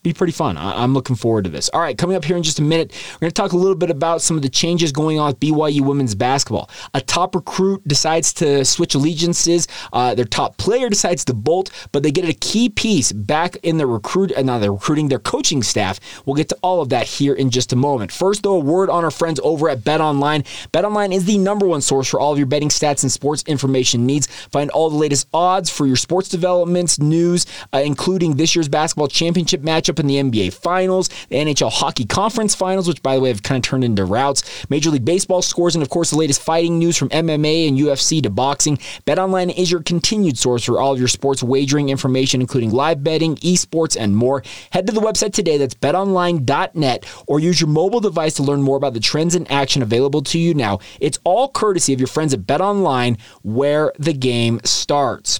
Be 0.04 0.14
pretty 0.14 0.34
fun. 0.34 0.58
I- 0.58 0.84
am 0.84 0.94
looking 0.94 1.16
forward 1.16 1.44
to 1.44 1.50
this. 1.50 1.70
All 1.70 1.82
right, 1.82 1.98
coming 1.98 2.16
up 2.16 2.26
here 2.26 2.36
in 2.36 2.44
just 2.44 2.60
a 2.60 2.64
minute, 2.64 2.92
we're 3.14 3.20
going 3.20 3.32
to 3.32 3.42
talk 3.42 3.52
a 3.52 3.58
little 3.58 3.76
bit 3.76 3.92
about 3.92 4.22
some 4.22 4.36
of 4.36 4.42
the 4.42 4.50
changes 4.50 4.92
going 4.92 5.20
on 5.20 5.28
with 5.28 5.40
BYU 5.40 5.82
women's 5.82 6.16
basketball. 6.16 6.70
A 6.94 7.02
top 7.02 7.36
recruit 7.36 7.88
decides 7.88 8.34
to 8.34 8.66
switch 8.66 8.96
allegiances. 8.96 9.68
Uh, 9.94 10.16
their 10.16 10.26
top 10.26 10.58
player 10.58 10.90
decides 10.90 11.24
to 11.26 11.34
bolt, 11.34 11.70
but 11.92 12.02
they 12.02 12.12
get 12.12 12.28
a 12.28 12.34
key 12.34 12.70
piece 12.70 13.12
back 13.12 13.58
in 13.64 13.78
the 13.78 13.86
recruit, 13.86 14.32
and 14.32 14.50
uh, 14.50 14.54
now 14.54 14.60
they're 14.60 14.74
recruiting 14.74 15.10
their 15.10 15.20
coaching 15.20 15.62
staff. 15.62 16.00
We'll 16.26 16.36
get 16.36 16.50
to 16.50 16.58
all 16.64 16.82
of 16.82 16.90
that 16.90 17.08
here 17.08 17.34
in 17.34 17.52
just 17.52 17.72
a 17.72 17.76
moment. 17.76 18.12
First, 18.12 18.44
though, 18.44 18.56
a 18.56 18.60
word 18.60 18.90
on 18.90 19.04
our 19.04 19.12
friends 19.12 19.40
over 19.44 19.70
at 19.70 19.84
Bet 19.84 20.02
Online. 20.02 20.44
Bet 20.72 20.86
Online 20.86 21.12
is 21.12 21.26
the 21.26 21.38
number 21.38 21.68
one 21.68 21.82
source 21.82 22.10
for 22.10 22.20
all 22.20 22.32
of 22.32 22.40
your 22.40 22.48
betting 22.48 22.70
stats 22.70 23.04
and 23.04 23.12
sports 23.12 23.44
information 23.46 24.06
needs. 24.06 24.28
Find 24.52 24.72
all 24.72 24.90
the 24.90 24.98
latest 24.98 25.28
odds 25.34 25.70
for 25.70 25.86
your 25.86 25.96
sports 25.96 26.28
developments, 26.28 27.00
news, 27.00 27.46
uh, 27.74 27.82
including 27.84 28.36
this 28.36 28.56
year's 28.56 28.68
basketball 28.68 29.08
championship 29.08 29.62
matchup 29.62 29.91
in 30.00 30.08
the 30.08 30.18
NBA 30.18 30.54
Finals, 30.54 31.10
the 31.30 31.38
NHL 31.38 31.72
Hockey 31.72 32.06
Conference 32.06 32.56
Finals, 32.56 32.88
which, 32.88 33.02
by 33.02 33.16
the 33.16 33.22
way, 33.22 33.30
have 33.30 33.44
kind 33.44 33.64
of 33.64 33.70
turned 33.70 33.84
into 33.84 34.06
routes, 34.06 34.66
Major 34.70 34.90
League 34.90 35.06
Baseball 35.06 35.42
scores, 35.42 35.76
and 35.76 35.82
of 35.82 35.90
course, 35.90 36.12
the 36.12 36.18
latest 36.18 36.42
fighting 36.42 36.80
news 36.80 36.98
from 36.98 37.10
MMA 37.10 37.68
and 37.68 37.78
UFC 37.78 38.22
to 38.24 38.30
boxing. 38.30 38.78
BetOnline 39.06 39.56
is 39.56 39.72
your 39.72 39.84
continued 39.84 40.38
source 40.38 40.64
for 40.64 40.80
all 40.80 40.94
of 40.94 41.00
your 41.00 41.08
sports 41.08 41.44
wagering 41.44 41.90
information, 41.90 42.42
including 42.42 42.72
live 42.72 43.04
betting, 43.04 43.36
esports, 43.38 43.98
and 44.00 44.16
more. 44.16 44.44
Head 44.72 44.88
to 44.88 44.94
the 44.94 45.02
website 45.02 45.34
today. 45.34 45.58
That's 45.58 45.74
betonline.net, 45.74 47.06
or 47.28 47.40
use 47.40 47.62
your 47.62 47.70
mobile 47.70 48.00
device 48.00 48.36
to 48.36 48.44
learn 48.44 48.62
more 48.62 48.78
about 48.78 48.94
the 48.94 49.00
trends 49.00 49.36
and 49.36 49.50
action 49.52 49.82
available 49.82 50.22
to 50.24 50.40
you 50.40 50.54
now. 50.54 50.80
It's 51.00 51.20
all 51.24 51.50
courtesy 51.50 51.94
of 51.94 52.00
your 52.00 52.08
friends 52.08 52.34
at 52.34 52.42
BetOnline, 52.42 53.20
where 53.42 53.92
the 53.98 54.14
game 54.14 54.60
starts. 54.64 55.40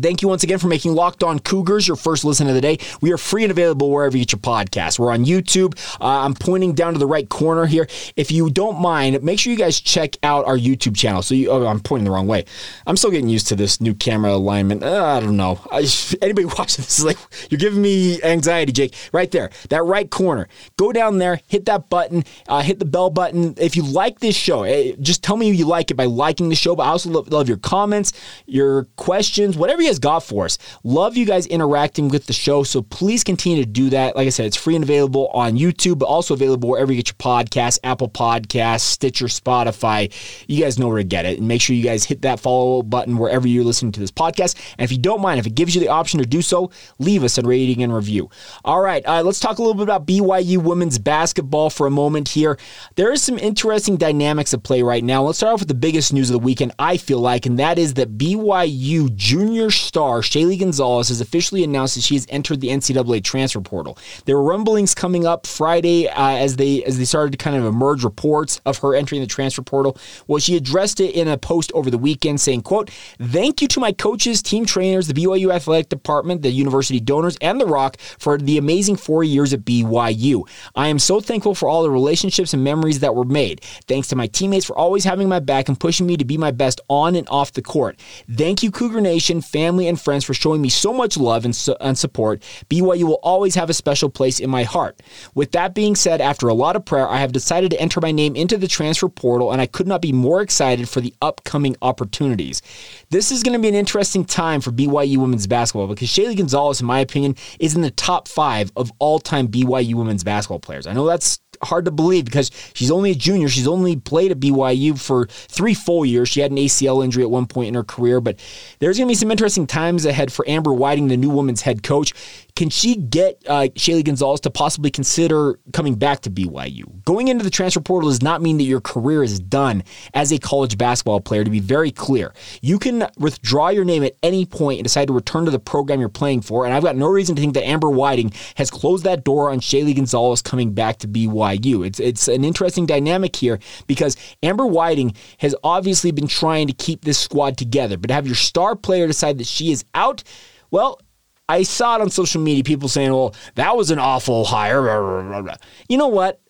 Thank 0.00 0.22
you 0.22 0.28
once 0.28 0.42
again 0.42 0.58
for 0.58 0.66
making 0.66 0.92
Locked 0.92 1.22
On 1.22 1.38
Cougars 1.38 1.86
your 1.86 1.96
first 1.96 2.24
listen 2.24 2.48
of 2.48 2.54
the 2.54 2.60
day. 2.60 2.78
We 3.00 3.12
are 3.12 3.18
free 3.18 3.44
and 3.44 3.52
available 3.52 3.90
wherever 3.92 4.16
you 4.16 4.24
get 4.24 4.32
your 4.32 4.40
podcast. 4.40 4.98
We're 4.98 5.12
on 5.12 5.24
YouTube. 5.24 5.78
Uh, 6.00 6.24
I'm 6.24 6.34
pointing 6.34 6.74
down 6.74 6.94
to 6.94 6.98
the 6.98 7.06
right 7.06 7.28
corner 7.28 7.64
here. 7.64 7.86
If 8.16 8.32
you 8.32 8.50
don't 8.50 8.80
mind, 8.80 9.22
make 9.22 9.38
sure 9.38 9.52
you 9.52 9.58
guys 9.58 9.80
check 9.80 10.16
out 10.24 10.46
our 10.46 10.58
YouTube 10.58 10.96
channel. 10.96 11.22
So 11.22 11.36
you, 11.36 11.48
oh, 11.48 11.64
I'm 11.64 11.78
pointing 11.78 12.06
the 12.06 12.10
wrong 12.10 12.26
way. 12.26 12.44
I'm 12.88 12.96
still 12.96 13.12
getting 13.12 13.28
used 13.28 13.46
to 13.48 13.56
this 13.56 13.80
new 13.80 13.94
camera 13.94 14.32
alignment. 14.32 14.82
Uh, 14.82 15.04
I 15.04 15.20
don't 15.20 15.36
know. 15.36 15.60
I, 15.70 15.86
anybody 16.22 16.46
watching 16.46 16.82
this 16.82 16.98
is 16.98 17.04
like, 17.04 17.18
you're 17.48 17.60
giving 17.60 17.80
me 17.80 18.20
anxiety, 18.22 18.72
Jake. 18.72 18.96
Right 19.12 19.30
there, 19.30 19.50
that 19.68 19.84
right 19.84 20.10
corner. 20.10 20.48
Go 20.76 20.90
down 20.90 21.18
there, 21.18 21.40
hit 21.46 21.66
that 21.66 21.88
button, 21.88 22.24
uh, 22.48 22.62
hit 22.62 22.80
the 22.80 22.84
bell 22.84 23.10
button. 23.10 23.54
If 23.58 23.76
you 23.76 23.84
like 23.84 24.18
this 24.18 24.34
show, 24.34 24.64
eh, 24.64 24.94
just 25.00 25.22
tell 25.22 25.36
me 25.36 25.52
you 25.52 25.66
like 25.66 25.92
it 25.92 25.94
by 25.94 26.06
liking 26.06 26.48
the 26.48 26.56
show. 26.56 26.74
But 26.74 26.82
I 26.82 26.88
also 26.88 27.10
love, 27.10 27.28
love 27.28 27.48
your 27.48 27.58
comments, 27.58 28.12
your 28.46 28.86
questions, 28.96 29.56
whatever 29.56 29.83
you 29.84 29.90
guys 29.90 29.98
got 29.98 30.20
for 30.20 30.46
us. 30.46 30.58
Love 30.82 31.16
you 31.16 31.26
guys 31.26 31.46
interacting 31.46 32.08
with 32.08 32.26
the 32.26 32.32
show, 32.32 32.62
so 32.62 32.82
please 32.82 33.22
continue 33.22 33.62
to 33.62 33.68
do 33.68 33.90
that. 33.90 34.16
Like 34.16 34.26
I 34.26 34.30
said, 34.30 34.46
it's 34.46 34.56
free 34.56 34.74
and 34.74 34.82
available 34.82 35.28
on 35.28 35.56
YouTube, 35.56 35.98
but 35.98 36.06
also 36.06 36.34
available 36.34 36.70
wherever 36.70 36.90
you 36.90 37.02
get 37.02 37.08
your 37.08 37.16
podcast, 37.16 37.78
Apple 37.84 38.08
Podcasts, 38.08 38.80
Stitcher, 38.80 39.26
Spotify. 39.26 40.12
You 40.48 40.62
guys 40.62 40.78
know 40.78 40.88
where 40.88 40.98
to 40.98 41.04
get 41.04 41.26
it. 41.26 41.38
And 41.38 41.46
make 41.46 41.60
sure 41.60 41.76
you 41.76 41.84
guys 41.84 42.04
hit 42.04 42.22
that 42.22 42.40
follow 42.40 42.82
button 42.82 43.18
wherever 43.18 43.46
you're 43.46 43.64
listening 43.64 43.92
to 43.92 44.00
this 44.00 44.10
podcast. 44.10 44.56
And 44.78 44.84
if 44.84 44.92
you 44.92 44.98
don't 44.98 45.20
mind, 45.20 45.38
if 45.38 45.46
it 45.46 45.54
gives 45.54 45.74
you 45.74 45.80
the 45.80 45.88
option 45.88 46.18
to 46.20 46.26
do 46.26 46.40
so, 46.40 46.70
leave 46.98 47.22
us 47.22 47.36
a 47.36 47.42
rating 47.42 47.82
and 47.82 47.94
review. 47.94 48.30
All 48.64 48.80
right, 48.80 49.04
uh, 49.06 49.22
let's 49.22 49.40
talk 49.40 49.58
a 49.58 49.62
little 49.62 49.74
bit 49.74 49.82
about 49.82 50.06
BYU 50.06 50.58
women's 50.58 50.98
basketball 50.98 51.68
for 51.68 51.86
a 51.86 51.90
moment 51.90 52.30
here. 52.30 52.58
There 52.96 53.12
is 53.12 53.22
some 53.22 53.38
interesting 53.38 53.96
dynamics 53.96 54.54
at 54.54 54.62
play 54.62 54.82
right 54.82 55.04
now. 55.04 55.22
Let's 55.24 55.38
start 55.38 55.54
off 55.54 55.60
with 55.60 55.68
the 55.68 55.74
biggest 55.74 56.12
news 56.12 56.30
of 56.30 56.32
the 56.32 56.38
weekend, 56.38 56.72
I 56.78 56.96
feel 56.96 57.18
like, 57.18 57.44
and 57.44 57.58
that 57.58 57.78
is 57.78 57.94
that 57.94 58.16
BYU 58.16 59.14
junior 59.14 59.70
star 59.82 60.20
Shaylee 60.20 60.58
Gonzales 60.58 61.08
has 61.08 61.20
officially 61.20 61.64
announced 61.64 61.94
that 61.94 62.02
she 62.02 62.14
has 62.14 62.26
entered 62.28 62.60
the 62.60 62.68
NCAA 62.68 63.22
transfer 63.22 63.60
portal. 63.60 63.98
There 64.24 64.36
were 64.36 64.42
rumblings 64.42 64.94
coming 64.94 65.26
up 65.26 65.46
Friday 65.46 66.08
uh, 66.08 66.36
as 66.36 66.56
they 66.56 66.84
as 66.84 66.98
they 66.98 67.04
started 67.04 67.32
to 67.32 67.38
kind 67.38 67.56
of 67.56 67.64
emerge 67.64 68.04
reports 68.04 68.60
of 68.64 68.78
her 68.78 68.94
entering 68.94 69.20
the 69.20 69.26
transfer 69.26 69.62
portal. 69.62 69.96
Well, 70.26 70.38
she 70.38 70.56
addressed 70.56 71.00
it 71.00 71.14
in 71.14 71.28
a 71.28 71.38
post 71.38 71.72
over 71.74 71.90
the 71.90 71.98
weekend, 71.98 72.40
saying, 72.40 72.62
"quote 72.62 72.90
Thank 73.20 73.62
you 73.62 73.68
to 73.68 73.80
my 73.80 73.92
coaches, 73.92 74.42
team 74.42 74.66
trainers, 74.66 75.06
the 75.06 75.14
BYU 75.14 75.52
athletic 75.52 75.88
department, 75.88 76.42
the 76.42 76.50
university 76.50 77.00
donors, 77.00 77.36
and 77.40 77.60
the 77.60 77.66
Rock 77.66 77.98
for 77.98 78.38
the 78.38 78.58
amazing 78.58 78.96
four 78.96 79.24
years 79.24 79.52
at 79.52 79.60
BYU. 79.60 80.46
I 80.74 80.88
am 80.88 80.98
so 80.98 81.20
thankful 81.20 81.54
for 81.54 81.68
all 81.68 81.82
the 81.82 81.90
relationships 81.90 82.54
and 82.54 82.64
memories 82.64 83.00
that 83.00 83.14
were 83.14 83.24
made. 83.24 83.60
Thanks 83.86 84.08
to 84.08 84.16
my 84.16 84.26
teammates 84.26 84.66
for 84.66 84.76
always 84.76 85.04
having 85.04 85.28
my 85.28 85.40
back 85.40 85.68
and 85.68 85.78
pushing 85.78 86.06
me 86.06 86.16
to 86.16 86.24
be 86.24 86.38
my 86.38 86.50
best 86.50 86.80
on 86.88 87.14
and 87.16 87.28
off 87.28 87.52
the 87.52 87.62
court. 87.62 87.98
Thank 88.30 88.62
you, 88.62 88.70
Cougar 88.70 89.00
Nation, 89.00 89.40
family, 89.64 89.88
and 89.88 89.98
friends 89.98 90.24
for 90.24 90.34
showing 90.34 90.60
me 90.60 90.68
so 90.68 90.92
much 90.92 91.16
love 91.16 91.46
and, 91.46 91.56
su- 91.56 91.76
and 91.80 91.96
support. 91.96 92.42
BYU 92.68 93.04
will 93.04 93.20
always 93.22 93.54
have 93.54 93.70
a 93.70 93.74
special 93.74 94.10
place 94.10 94.38
in 94.38 94.50
my 94.50 94.62
heart. 94.62 95.00
With 95.34 95.52
that 95.52 95.74
being 95.74 95.94
said, 95.94 96.20
after 96.20 96.48
a 96.48 96.54
lot 96.54 96.76
of 96.76 96.84
prayer, 96.84 97.08
I 97.08 97.16
have 97.18 97.32
decided 97.32 97.70
to 97.70 97.80
enter 97.80 97.98
my 98.02 98.12
name 98.12 98.36
into 98.36 98.58
the 98.58 98.68
transfer 98.68 99.08
portal, 99.08 99.52
and 99.52 99.62
I 99.62 99.66
could 99.66 99.86
not 99.86 100.02
be 100.02 100.12
more 100.12 100.42
excited 100.42 100.86
for 100.86 101.00
the 101.00 101.14
upcoming 101.22 101.76
opportunities. 101.80 102.60
This 103.08 103.32
is 103.32 103.42
going 103.42 103.54
to 103.54 103.62
be 103.62 103.68
an 103.68 103.74
interesting 103.74 104.26
time 104.26 104.60
for 104.60 104.70
BYU 104.70 105.16
women's 105.16 105.46
basketball 105.46 105.86
because 105.86 106.08
Shaylee 106.08 106.36
Gonzales, 106.36 106.82
in 106.82 106.86
my 106.86 107.00
opinion, 107.00 107.34
is 107.58 107.74
in 107.74 107.80
the 107.80 107.90
top 107.90 108.28
five 108.28 108.70
of 108.76 108.92
all 108.98 109.18
time 109.18 109.48
BYU 109.48 109.94
women's 109.94 110.24
basketball 110.24 110.60
players. 110.60 110.86
I 110.86 110.92
know 110.92 111.06
that's 111.06 111.40
hard 111.64 111.84
to 111.86 111.90
believe 111.90 112.24
because 112.24 112.50
she's 112.74 112.90
only 112.90 113.10
a 113.10 113.14
junior. 113.14 113.48
She's 113.48 113.68
only 113.68 113.96
played 113.96 114.30
at 114.30 114.40
BYU 114.40 114.98
for 114.98 115.26
three 115.26 115.74
full 115.74 116.04
years. 116.04 116.28
She 116.28 116.40
had 116.40 116.50
an 116.50 116.56
ACL 116.56 117.04
injury 117.04 117.22
at 117.22 117.30
one 117.30 117.46
point 117.46 117.68
in 117.68 117.74
her 117.74 117.84
career, 117.84 118.20
but 118.20 118.38
there's 118.78 118.98
going 118.98 119.08
to 119.08 119.10
be 119.10 119.16
some 119.16 119.30
interesting 119.30 119.66
times 119.66 120.04
ahead 120.04 120.32
for 120.32 120.48
Amber 120.48 120.72
Whiting, 120.72 121.08
the 121.08 121.16
new 121.16 121.30
women's 121.30 121.62
head 121.62 121.82
coach. 121.82 122.12
Can 122.56 122.70
she 122.70 122.94
get 122.94 123.42
uh, 123.48 123.68
Shaylee 123.74 124.04
Gonzales 124.04 124.40
to 124.42 124.50
possibly 124.50 124.88
consider 124.88 125.58
coming 125.72 125.96
back 125.96 126.20
to 126.20 126.30
BYU? 126.30 127.04
Going 127.04 127.26
into 127.26 127.42
the 127.42 127.50
transfer 127.50 127.80
portal 127.80 128.10
does 128.10 128.22
not 128.22 128.42
mean 128.42 128.58
that 128.58 128.64
your 128.64 128.80
career 128.80 129.24
is 129.24 129.40
done 129.40 129.82
as 130.14 130.30
a 130.30 130.38
college 130.38 130.78
basketball 130.78 131.20
player, 131.20 131.42
to 131.42 131.50
be 131.50 131.58
very 131.58 131.90
clear. 131.90 132.32
You 132.62 132.78
can 132.78 133.08
withdraw 133.18 133.70
your 133.70 133.84
name 133.84 134.04
at 134.04 134.16
any 134.22 134.46
point 134.46 134.78
and 134.78 134.84
decide 134.84 135.08
to 135.08 135.12
return 135.12 135.44
to 135.46 135.50
the 135.50 135.58
program 135.58 135.98
you're 135.98 136.08
playing 136.08 136.42
for, 136.42 136.64
and 136.64 136.72
I've 136.72 136.84
got 136.84 136.94
no 136.94 137.08
reason 137.08 137.34
to 137.34 137.42
think 137.42 137.54
that 137.54 137.66
Amber 137.66 137.90
Whiting 137.90 138.32
has 138.54 138.70
closed 138.70 139.02
that 139.04 139.24
door 139.24 139.50
on 139.50 139.58
Shaylee 139.58 139.96
Gonzales 139.96 140.40
coming 140.40 140.72
back 140.72 140.98
to 140.98 141.08
BYU. 141.08 141.53
It's, 141.82 142.00
it's 142.00 142.28
an 142.28 142.44
interesting 142.44 142.86
dynamic 142.86 143.36
here 143.36 143.58
because 143.86 144.16
Amber 144.42 144.66
Whiting 144.66 145.14
has 145.38 145.54
obviously 145.62 146.10
been 146.10 146.26
trying 146.26 146.66
to 146.66 146.72
keep 146.72 147.04
this 147.04 147.18
squad 147.18 147.56
together, 147.56 147.96
but 147.96 148.08
to 148.08 148.14
have 148.14 148.26
your 148.26 148.36
star 148.36 148.76
player 148.76 149.06
decide 149.06 149.38
that 149.38 149.46
she 149.46 149.72
is 149.72 149.84
out, 149.94 150.22
well, 150.70 151.00
I 151.48 151.62
saw 151.62 151.96
it 151.96 152.00
on 152.00 152.10
social 152.10 152.40
media, 152.40 152.64
people 152.64 152.88
saying, 152.88 153.12
"Well, 153.12 153.34
that 153.56 153.76
was 153.76 153.90
an 153.90 153.98
awful 153.98 154.44
hire." 154.46 155.58
You 155.88 155.98
know 155.98 156.08
what? 156.08 156.40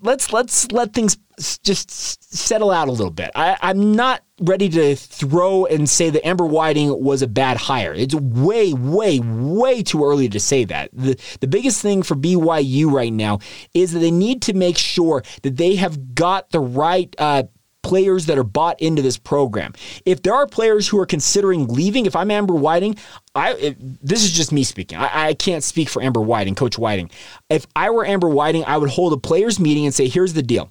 Let's 0.00 0.32
let's 0.32 0.70
let 0.72 0.92
things 0.92 1.16
just 1.62 2.34
settle 2.34 2.70
out 2.70 2.88
a 2.88 2.92
little 2.92 3.10
bit. 3.10 3.30
I, 3.34 3.56
I'm 3.60 3.92
not 3.92 4.22
ready 4.40 4.68
to 4.68 4.96
throw 4.96 5.66
and 5.66 5.88
say 5.88 6.10
that 6.10 6.26
Amber 6.26 6.46
Whiting 6.46 7.02
was 7.02 7.22
a 7.22 7.26
bad 7.26 7.56
hire. 7.56 7.92
It's 7.94 8.14
way, 8.14 8.72
way, 8.72 9.20
way 9.20 9.82
too 9.82 10.04
early 10.04 10.28
to 10.28 10.40
say 10.40 10.64
that. 10.64 10.90
The, 10.92 11.18
the 11.40 11.46
biggest 11.46 11.82
thing 11.82 12.02
for 12.02 12.14
BYU 12.14 12.90
right 12.90 13.12
now 13.12 13.38
is 13.74 13.92
that 13.92 14.00
they 14.00 14.10
need 14.10 14.42
to 14.42 14.52
make 14.52 14.78
sure 14.78 15.22
that 15.42 15.56
they 15.56 15.76
have 15.76 16.14
got 16.14 16.50
the 16.50 16.60
right 16.60 17.14
uh, 17.18 17.44
players 17.82 18.26
that 18.26 18.38
are 18.38 18.44
bought 18.44 18.80
into 18.80 19.02
this 19.02 19.16
program. 19.16 19.72
If 20.04 20.22
there 20.22 20.34
are 20.34 20.46
players 20.46 20.88
who 20.88 20.98
are 20.98 21.06
considering 21.06 21.68
leaving, 21.68 22.06
if 22.06 22.16
I'm 22.16 22.30
Amber 22.30 22.54
Whiting, 22.54 22.96
I 23.34 23.76
this 23.78 24.24
is 24.24 24.32
just 24.32 24.52
me 24.52 24.64
speaking. 24.64 24.98
I, 24.98 25.28
I, 25.28 25.34
can't 25.34 25.62
speak 25.62 25.88
for 25.88 26.02
Amber 26.02 26.20
Whiting, 26.20 26.54
Coach 26.54 26.78
Whiting. 26.78 27.10
If 27.48 27.66
I 27.76 27.90
were 27.90 28.04
Amber 28.04 28.28
Whiting, 28.28 28.64
I 28.64 28.78
would 28.78 28.90
hold 28.90 29.12
a 29.12 29.16
players 29.16 29.60
meeting 29.60 29.84
and 29.84 29.94
say, 29.94 30.08
"Here's 30.08 30.34
the 30.34 30.42
deal. 30.42 30.70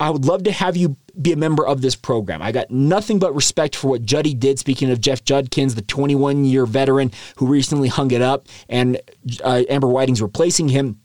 I 0.00 0.10
would 0.10 0.24
love 0.24 0.42
to 0.44 0.52
have 0.52 0.76
you 0.76 0.96
be 1.20 1.32
a 1.32 1.36
member 1.36 1.64
of 1.66 1.80
this 1.80 1.94
program. 1.94 2.42
I 2.42 2.50
got 2.50 2.70
nothing 2.70 3.18
but 3.18 3.34
respect 3.34 3.76
for 3.76 3.88
what 3.88 4.02
Juddy 4.02 4.34
did. 4.34 4.58
Speaking 4.58 4.90
of 4.90 5.00
Jeff 5.00 5.24
Judkins, 5.24 5.76
the 5.76 5.82
21 5.82 6.44
year 6.44 6.66
veteran 6.66 7.12
who 7.36 7.46
recently 7.46 7.88
hung 7.88 8.10
it 8.10 8.20
up, 8.20 8.48
and 8.68 9.00
uh, 9.44 9.62
Amber 9.68 9.88
Whiting's 9.88 10.20
replacing 10.20 10.68
him 10.68 11.00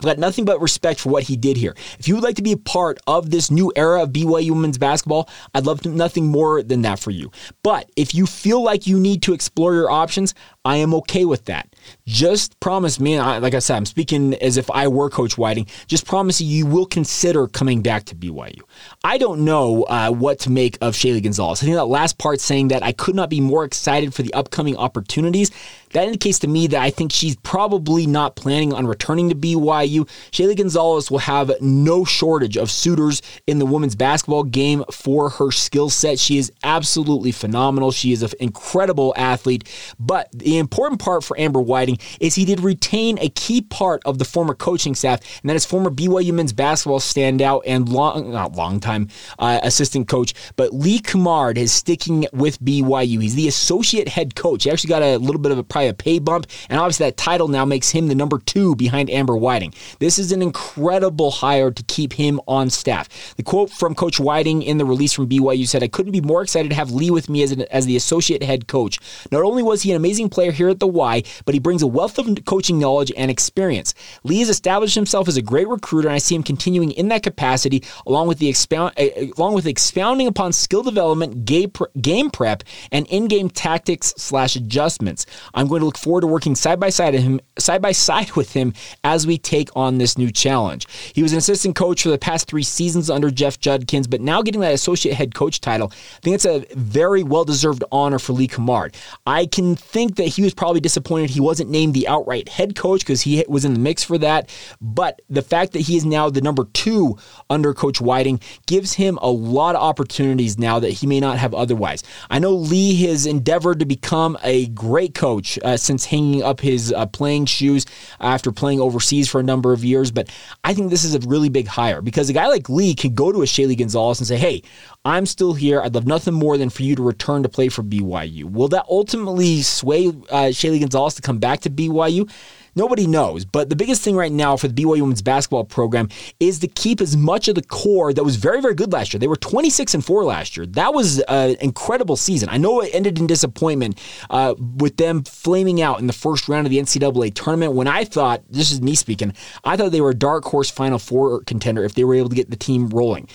I've 0.00 0.06
got 0.06 0.18
nothing 0.18 0.46
but 0.46 0.62
respect 0.62 0.98
for 0.98 1.10
what 1.10 1.24
he 1.24 1.36
did 1.36 1.58
here. 1.58 1.74
If 1.98 2.08
you 2.08 2.14
would 2.14 2.24
like 2.24 2.36
to 2.36 2.42
be 2.42 2.52
a 2.52 2.56
part 2.56 2.98
of 3.06 3.30
this 3.30 3.50
new 3.50 3.70
era 3.76 4.02
of 4.02 4.10
BYU 4.10 4.52
women's 4.52 4.78
basketball, 4.78 5.28
I'd 5.54 5.66
love 5.66 5.84
nothing 5.84 6.26
more 6.26 6.62
than 6.62 6.80
that 6.82 6.98
for 6.98 7.10
you. 7.10 7.30
But 7.62 7.90
if 7.96 8.14
you 8.14 8.24
feel 8.24 8.62
like 8.62 8.86
you 8.86 8.98
need 8.98 9.20
to 9.22 9.34
explore 9.34 9.74
your 9.74 9.90
options, 9.90 10.34
I 10.64 10.76
am 10.76 10.94
okay 10.94 11.26
with 11.26 11.44
that. 11.46 11.74
Just 12.06 12.58
promise 12.60 12.98
me, 12.98 13.20
like 13.20 13.54
I 13.54 13.58
said, 13.58 13.76
I'm 13.76 13.84
speaking 13.86 14.34
as 14.34 14.56
if 14.56 14.70
I 14.70 14.88
were 14.88 15.10
Coach 15.10 15.36
Whiting, 15.36 15.66
just 15.86 16.06
promise 16.06 16.40
you, 16.40 16.48
you 16.48 16.66
will 16.66 16.86
consider 16.86 17.46
coming 17.46 17.82
back 17.82 18.04
to 18.06 18.14
BYU. 18.14 18.60
I 19.04 19.18
don't 19.18 19.44
know 19.44 19.84
uh, 19.84 20.10
what 20.10 20.38
to 20.40 20.50
make 20.50 20.78
of 20.80 20.94
Shaylee 20.94 21.22
Gonzales. 21.22 21.62
I 21.62 21.66
think 21.66 21.76
that 21.76 21.84
last 21.86 22.16
part 22.16 22.40
saying 22.40 22.68
that 22.68 22.82
I 22.82 22.92
could 22.92 23.14
not 23.14 23.28
be 23.28 23.40
more 23.40 23.64
excited 23.64 24.14
for 24.14 24.22
the 24.22 24.32
upcoming 24.32 24.76
opportunities 24.76 25.50
that 25.92 26.04
indicates 26.04 26.38
to 26.40 26.48
me 26.48 26.66
that 26.68 26.80
I 26.80 26.90
think 26.90 27.12
she's 27.12 27.36
probably 27.36 28.06
not 28.06 28.36
planning 28.36 28.72
on 28.72 28.86
returning 28.86 29.28
to 29.30 29.34
BYU. 29.34 30.08
Shaylee 30.30 30.56
Gonzales 30.56 31.10
will 31.10 31.18
have 31.18 31.52
no 31.60 32.04
shortage 32.04 32.56
of 32.56 32.70
suitors 32.70 33.22
in 33.46 33.58
the 33.58 33.66
women's 33.66 33.94
basketball 33.96 34.44
game 34.44 34.84
for 34.90 35.30
her 35.30 35.50
skill 35.50 35.90
set. 35.90 36.18
She 36.18 36.38
is 36.38 36.52
absolutely 36.62 37.32
phenomenal. 37.32 37.90
She 37.90 38.12
is 38.12 38.22
an 38.22 38.30
incredible 38.40 39.12
athlete. 39.16 39.68
But 39.98 40.28
the 40.32 40.58
important 40.58 41.00
part 41.00 41.24
for 41.24 41.38
Amber 41.38 41.60
Whiting 41.60 41.98
is 42.20 42.34
he 42.34 42.44
did 42.44 42.60
retain 42.60 43.18
a 43.18 43.28
key 43.30 43.60
part 43.62 44.02
of 44.04 44.18
the 44.18 44.24
former 44.24 44.54
coaching 44.54 44.94
staff, 44.94 45.20
and 45.42 45.50
that 45.50 45.56
is 45.56 45.64
former 45.64 45.90
BYU 45.90 46.32
men's 46.32 46.52
basketball 46.52 47.00
standout 47.00 47.62
and 47.66 47.88
long, 47.88 48.30
not 48.30 48.52
long 48.52 48.80
time 48.80 49.08
uh, 49.38 49.60
assistant 49.62 50.08
coach, 50.08 50.34
but 50.56 50.72
Lee 50.72 51.00
Cummard 51.00 51.56
is 51.56 51.72
sticking 51.72 52.26
with 52.32 52.60
BYU. 52.60 53.22
He's 53.22 53.34
the 53.34 53.48
associate 53.48 54.08
head 54.08 54.34
coach. 54.34 54.64
He 54.64 54.70
actually 54.70 54.88
got 54.88 55.02
a 55.02 55.16
little 55.18 55.40
bit 55.40 55.52
of 55.52 55.58
a 55.58 55.64
a 55.82 55.94
pay 55.94 56.18
bump, 56.18 56.46
and 56.68 56.78
obviously 56.78 57.06
that 57.06 57.16
title 57.16 57.48
now 57.48 57.64
makes 57.64 57.90
him 57.90 58.08
the 58.08 58.14
number 58.14 58.38
two 58.38 58.76
behind 58.76 59.10
Amber 59.10 59.36
Whiting. 59.36 59.74
This 59.98 60.18
is 60.18 60.32
an 60.32 60.42
incredible 60.42 61.30
hire 61.30 61.70
to 61.70 61.82
keep 61.84 62.12
him 62.12 62.40
on 62.46 62.70
staff. 62.70 63.34
The 63.36 63.42
quote 63.42 63.70
from 63.70 63.94
Coach 63.94 64.20
Whiting 64.20 64.62
in 64.62 64.78
the 64.78 64.84
release 64.84 65.12
from 65.12 65.28
BYU 65.28 65.66
said, 65.66 65.82
I 65.82 65.88
couldn't 65.88 66.12
be 66.12 66.20
more 66.20 66.42
excited 66.42 66.68
to 66.70 66.74
have 66.74 66.90
Lee 66.90 67.10
with 67.10 67.28
me 67.28 67.42
as, 67.42 67.52
an, 67.52 67.62
as 67.70 67.86
the 67.86 67.96
associate 67.96 68.42
head 68.42 68.68
coach. 68.68 68.98
Not 69.30 69.42
only 69.42 69.62
was 69.62 69.82
he 69.82 69.90
an 69.90 69.96
amazing 69.96 70.28
player 70.28 70.52
here 70.52 70.68
at 70.68 70.80
the 70.80 70.86
Y, 70.86 71.22
but 71.44 71.54
he 71.54 71.60
brings 71.60 71.82
a 71.82 71.86
wealth 71.86 72.18
of 72.18 72.44
coaching 72.44 72.78
knowledge 72.78 73.12
and 73.16 73.30
experience. 73.30 73.94
Lee 74.24 74.40
has 74.40 74.48
established 74.48 74.94
himself 74.94 75.28
as 75.28 75.36
a 75.36 75.42
great 75.42 75.68
recruiter, 75.68 76.08
and 76.08 76.14
I 76.14 76.18
see 76.18 76.34
him 76.34 76.42
continuing 76.42 76.92
in 76.92 77.08
that 77.08 77.22
capacity, 77.22 77.82
along 78.06 78.28
with 78.28 78.38
the 78.38 78.48
expound, 78.48 78.94
uh, 78.98 79.06
along 79.36 79.54
with 79.54 79.66
expounding 79.66 80.26
upon 80.26 80.52
skill 80.52 80.82
development, 80.82 81.44
game 81.44 82.30
prep, 82.30 82.62
and 82.92 83.06
in-game 83.06 83.50
tactics 83.50 84.14
slash 84.16 84.56
adjustments. 84.56 85.26
I'm 85.54 85.66
going 85.70 85.80
to 85.80 85.86
look 85.86 85.98
forward 85.98 86.22
to 86.22 86.26
working 86.26 86.54
side 86.54 86.78
by 86.78 86.90
side 86.90 87.14
him, 87.14 87.40
side 87.58 87.82
by 87.82 87.92
side 87.92 88.32
with 88.32 88.52
him 88.52 88.74
as 89.04 89.26
we 89.26 89.38
take 89.38 89.68
on 89.74 89.98
this 89.98 90.18
new 90.18 90.30
challenge. 90.30 90.86
He 91.14 91.22
was 91.22 91.32
an 91.32 91.38
assistant 91.38 91.76
coach 91.76 92.02
for 92.02 92.10
the 92.10 92.18
past 92.18 92.48
three 92.48 92.62
seasons 92.62 93.10
under 93.10 93.30
Jeff 93.30 93.58
Judkins, 93.58 94.06
but 94.06 94.20
now 94.20 94.42
getting 94.42 94.60
that 94.60 94.74
associate 94.74 95.14
head 95.14 95.34
coach 95.34 95.60
title, 95.60 95.92
I 95.92 96.20
think 96.20 96.34
it's 96.34 96.44
a 96.44 96.66
very 96.74 97.22
well 97.22 97.44
deserved 97.44 97.84
honor 97.92 98.18
for 98.18 98.32
Lee 98.32 98.48
Cummard. 98.48 98.94
I 99.26 99.46
can 99.46 99.76
think 99.76 100.16
that 100.16 100.24
he 100.24 100.42
was 100.42 100.54
probably 100.54 100.80
disappointed 100.80 101.30
he 101.30 101.40
wasn't 101.40 101.70
named 101.70 101.94
the 101.94 102.08
outright 102.08 102.48
head 102.48 102.76
coach 102.76 103.00
because 103.00 103.22
he 103.22 103.44
was 103.48 103.64
in 103.64 103.74
the 103.74 103.80
mix 103.80 104.04
for 104.04 104.18
that, 104.18 104.50
but 104.80 105.20
the 105.28 105.42
fact 105.42 105.72
that 105.72 105.80
he 105.80 105.96
is 105.96 106.04
now 106.04 106.28
the 106.30 106.40
number 106.40 106.64
two 106.72 107.16
under 107.48 107.72
Coach 107.72 108.00
Whiting 108.00 108.40
gives 108.66 108.94
him 108.94 109.18
a 109.22 109.30
lot 109.30 109.74
of 109.74 109.82
opportunities 109.82 110.58
now 110.58 110.78
that 110.78 110.90
he 110.90 111.06
may 111.06 111.20
not 111.20 111.38
have 111.38 111.54
otherwise. 111.54 112.02
I 112.28 112.38
know 112.38 112.52
Lee 112.52 112.96
has 113.06 113.26
endeavored 113.26 113.78
to 113.80 113.86
become 113.86 114.36
a 114.42 114.66
great 114.68 115.14
coach 115.14 115.58
uh, 115.64 115.76
since 115.76 116.04
hanging 116.04 116.42
up 116.42 116.60
his 116.60 116.92
uh, 116.92 117.06
playing 117.06 117.46
shoes 117.46 117.86
after 118.20 118.52
playing 118.52 118.80
overseas 118.80 119.28
for 119.28 119.40
a 119.40 119.42
number 119.42 119.72
of 119.72 119.84
years. 119.84 120.10
But 120.10 120.28
I 120.64 120.74
think 120.74 120.90
this 120.90 121.04
is 121.04 121.14
a 121.14 121.20
really 121.20 121.48
big 121.48 121.66
hire 121.66 122.02
because 122.02 122.28
a 122.30 122.32
guy 122.32 122.48
like 122.48 122.68
Lee 122.68 122.94
can 122.94 123.14
go 123.14 123.32
to 123.32 123.42
a 123.42 123.46
Shaylee 123.46 123.78
Gonzales 123.78 124.20
and 124.20 124.26
say, 124.26 124.36
hey, 124.36 124.62
I'm 125.04 125.26
still 125.26 125.54
here. 125.54 125.80
I'd 125.80 125.94
love 125.94 126.06
nothing 126.06 126.34
more 126.34 126.58
than 126.58 126.70
for 126.70 126.82
you 126.82 126.94
to 126.96 127.02
return 127.02 127.42
to 127.42 127.48
play 127.48 127.68
for 127.68 127.82
BYU. 127.82 128.44
Will 128.44 128.68
that 128.68 128.84
ultimately 128.88 129.62
sway 129.62 130.08
uh, 130.08 130.50
Shaylee 130.52 130.80
Gonzales 130.80 131.14
to 131.14 131.22
come 131.22 131.38
back 131.38 131.60
to 131.60 131.70
BYU? 131.70 132.30
Nobody 132.74 133.06
knows. 133.06 133.44
But 133.44 133.68
the 133.68 133.76
biggest 133.76 134.02
thing 134.02 134.16
right 134.16 134.32
now 134.32 134.56
for 134.56 134.68
the 134.68 134.74
BYU 134.74 135.00
women's 135.00 135.22
basketball 135.22 135.64
program 135.64 136.08
is 136.38 136.58
to 136.60 136.68
keep 136.68 137.00
as 137.00 137.16
much 137.16 137.48
of 137.48 137.54
the 137.54 137.62
core 137.62 138.12
that 138.12 138.24
was 138.24 138.36
very, 138.36 138.60
very 138.60 138.74
good 138.74 138.92
last 138.92 139.12
year. 139.12 139.18
They 139.18 139.28
were 139.28 139.36
26 139.36 139.94
and 139.94 140.04
4 140.04 140.24
last 140.24 140.56
year. 140.56 140.66
That 140.66 140.94
was 140.94 141.20
an 141.20 141.56
incredible 141.60 142.16
season. 142.16 142.48
I 142.48 142.56
know 142.56 142.80
it 142.80 142.90
ended 142.94 143.18
in 143.18 143.26
disappointment 143.26 143.98
uh, 144.30 144.54
with 144.58 144.96
them 144.96 145.24
flaming 145.24 145.82
out 145.82 146.00
in 146.00 146.06
the 146.06 146.12
first 146.12 146.48
round 146.48 146.66
of 146.66 146.70
the 146.70 146.78
NCAA 146.78 147.34
tournament 147.34 147.72
when 147.72 147.86
I 147.86 148.04
thought, 148.04 148.42
this 148.48 148.70
is 148.70 148.80
me 148.80 148.94
speaking, 148.94 149.32
I 149.64 149.76
thought 149.76 149.92
they 149.92 150.00
were 150.00 150.10
a 150.10 150.14
dark 150.14 150.44
horse 150.44 150.70
Final 150.70 150.98
Four 150.98 151.42
contender 151.44 151.84
if 151.84 151.94
they 151.94 152.04
were 152.04 152.14
able 152.14 152.28
to 152.28 152.36
get 152.36 152.50
the 152.50 152.56
team 152.56 152.88
rolling 152.88 153.28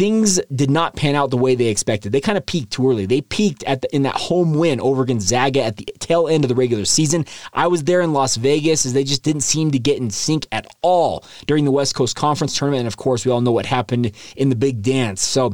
things 0.00 0.40
did 0.54 0.70
not 0.70 0.96
pan 0.96 1.14
out 1.14 1.28
the 1.28 1.36
way 1.36 1.54
they 1.54 1.66
expected. 1.66 2.10
They 2.10 2.22
kind 2.22 2.38
of 2.38 2.46
peaked 2.46 2.72
too 2.72 2.88
early. 2.88 3.04
They 3.04 3.20
peaked 3.20 3.62
at 3.64 3.82
the, 3.82 3.94
in 3.94 4.00
that 4.04 4.14
home 4.14 4.54
win 4.54 4.80
over 4.80 5.04
Gonzaga 5.04 5.62
at 5.62 5.76
the 5.76 5.84
tail 5.98 6.26
end 6.26 6.42
of 6.42 6.48
the 6.48 6.54
regular 6.54 6.86
season. 6.86 7.26
I 7.52 7.66
was 7.66 7.84
there 7.84 8.00
in 8.00 8.14
Las 8.14 8.36
Vegas 8.36 8.86
as 8.86 8.94
they 8.94 9.04
just 9.04 9.22
didn't 9.22 9.42
seem 9.42 9.72
to 9.72 9.78
get 9.78 9.98
in 9.98 10.08
sync 10.08 10.46
at 10.52 10.66
all 10.80 11.22
during 11.46 11.66
the 11.66 11.70
West 11.70 11.94
Coast 11.94 12.16
Conference 12.16 12.56
tournament. 12.56 12.80
And 12.80 12.86
of 12.86 12.96
course, 12.96 13.26
we 13.26 13.30
all 13.30 13.42
know 13.42 13.52
what 13.52 13.66
happened 13.66 14.12
in 14.38 14.48
the 14.48 14.56
big 14.56 14.80
dance. 14.80 15.20
So 15.20 15.52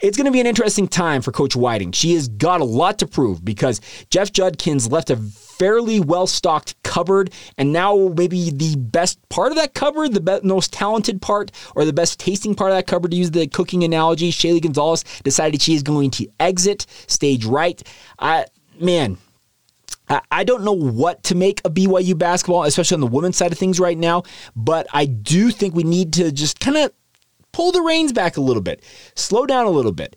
it's 0.00 0.16
going 0.16 0.26
to 0.26 0.32
be 0.32 0.40
an 0.40 0.46
interesting 0.46 0.86
time 0.86 1.22
for 1.22 1.32
Coach 1.32 1.56
Whiting. 1.56 1.92
She 1.92 2.14
has 2.14 2.28
got 2.28 2.60
a 2.60 2.64
lot 2.64 2.98
to 3.00 3.06
prove 3.06 3.44
because 3.44 3.80
Jeff 4.10 4.32
Judkins 4.32 4.90
left 4.90 5.10
a 5.10 5.16
fairly 5.16 6.00
well 6.00 6.26
stocked 6.26 6.80
cupboard, 6.82 7.32
and 7.56 7.72
now 7.72 8.12
maybe 8.16 8.50
the 8.50 8.76
best 8.76 9.18
part 9.28 9.50
of 9.50 9.56
that 9.56 9.74
cupboard, 9.74 10.14
the 10.14 10.40
most 10.44 10.72
talented 10.72 11.20
part, 11.20 11.50
or 11.74 11.84
the 11.84 11.92
best 11.92 12.20
tasting 12.20 12.54
part 12.54 12.70
of 12.70 12.76
that 12.76 12.86
cupboard, 12.86 13.10
to 13.10 13.16
use 13.16 13.30
the 13.30 13.46
cooking 13.48 13.82
analogy, 13.82 14.30
Shaylee 14.30 14.62
Gonzales 14.62 15.04
decided 15.24 15.60
she 15.60 15.74
is 15.74 15.82
going 15.82 16.10
to 16.12 16.28
exit 16.38 16.86
stage 17.06 17.44
right. 17.44 17.82
Uh, 18.18 18.44
man, 18.80 19.18
I 20.30 20.44
don't 20.44 20.64
know 20.64 20.72
what 20.72 21.22
to 21.24 21.34
make 21.34 21.60
of 21.64 21.74
BYU 21.74 22.16
basketball, 22.16 22.64
especially 22.64 22.94
on 22.94 23.00
the 23.00 23.06
women's 23.06 23.36
side 23.36 23.52
of 23.52 23.58
things 23.58 23.78
right 23.78 23.98
now, 23.98 24.22
but 24.56 24.86
I 24.92 25.04
do 25.04 25.50
think 25.50 25.74
we 25.74 25.82
need 25.82 26.14
to 26.14 26.32
just 26.32 26.60
kind 26.60 26.78
of 26.78 26.92
pull 27.52 27.72
the 27.72 27.82
reins 27.82 28.12
back 28.12 28.36
a 28.36 28.40
little 28.40 28.62
bit, 28.62 28.82
slow 29.14 29.46
down 29.46 29.66
a 29.66 29.70
little 29.70 29.92
bit. 29.92 30.16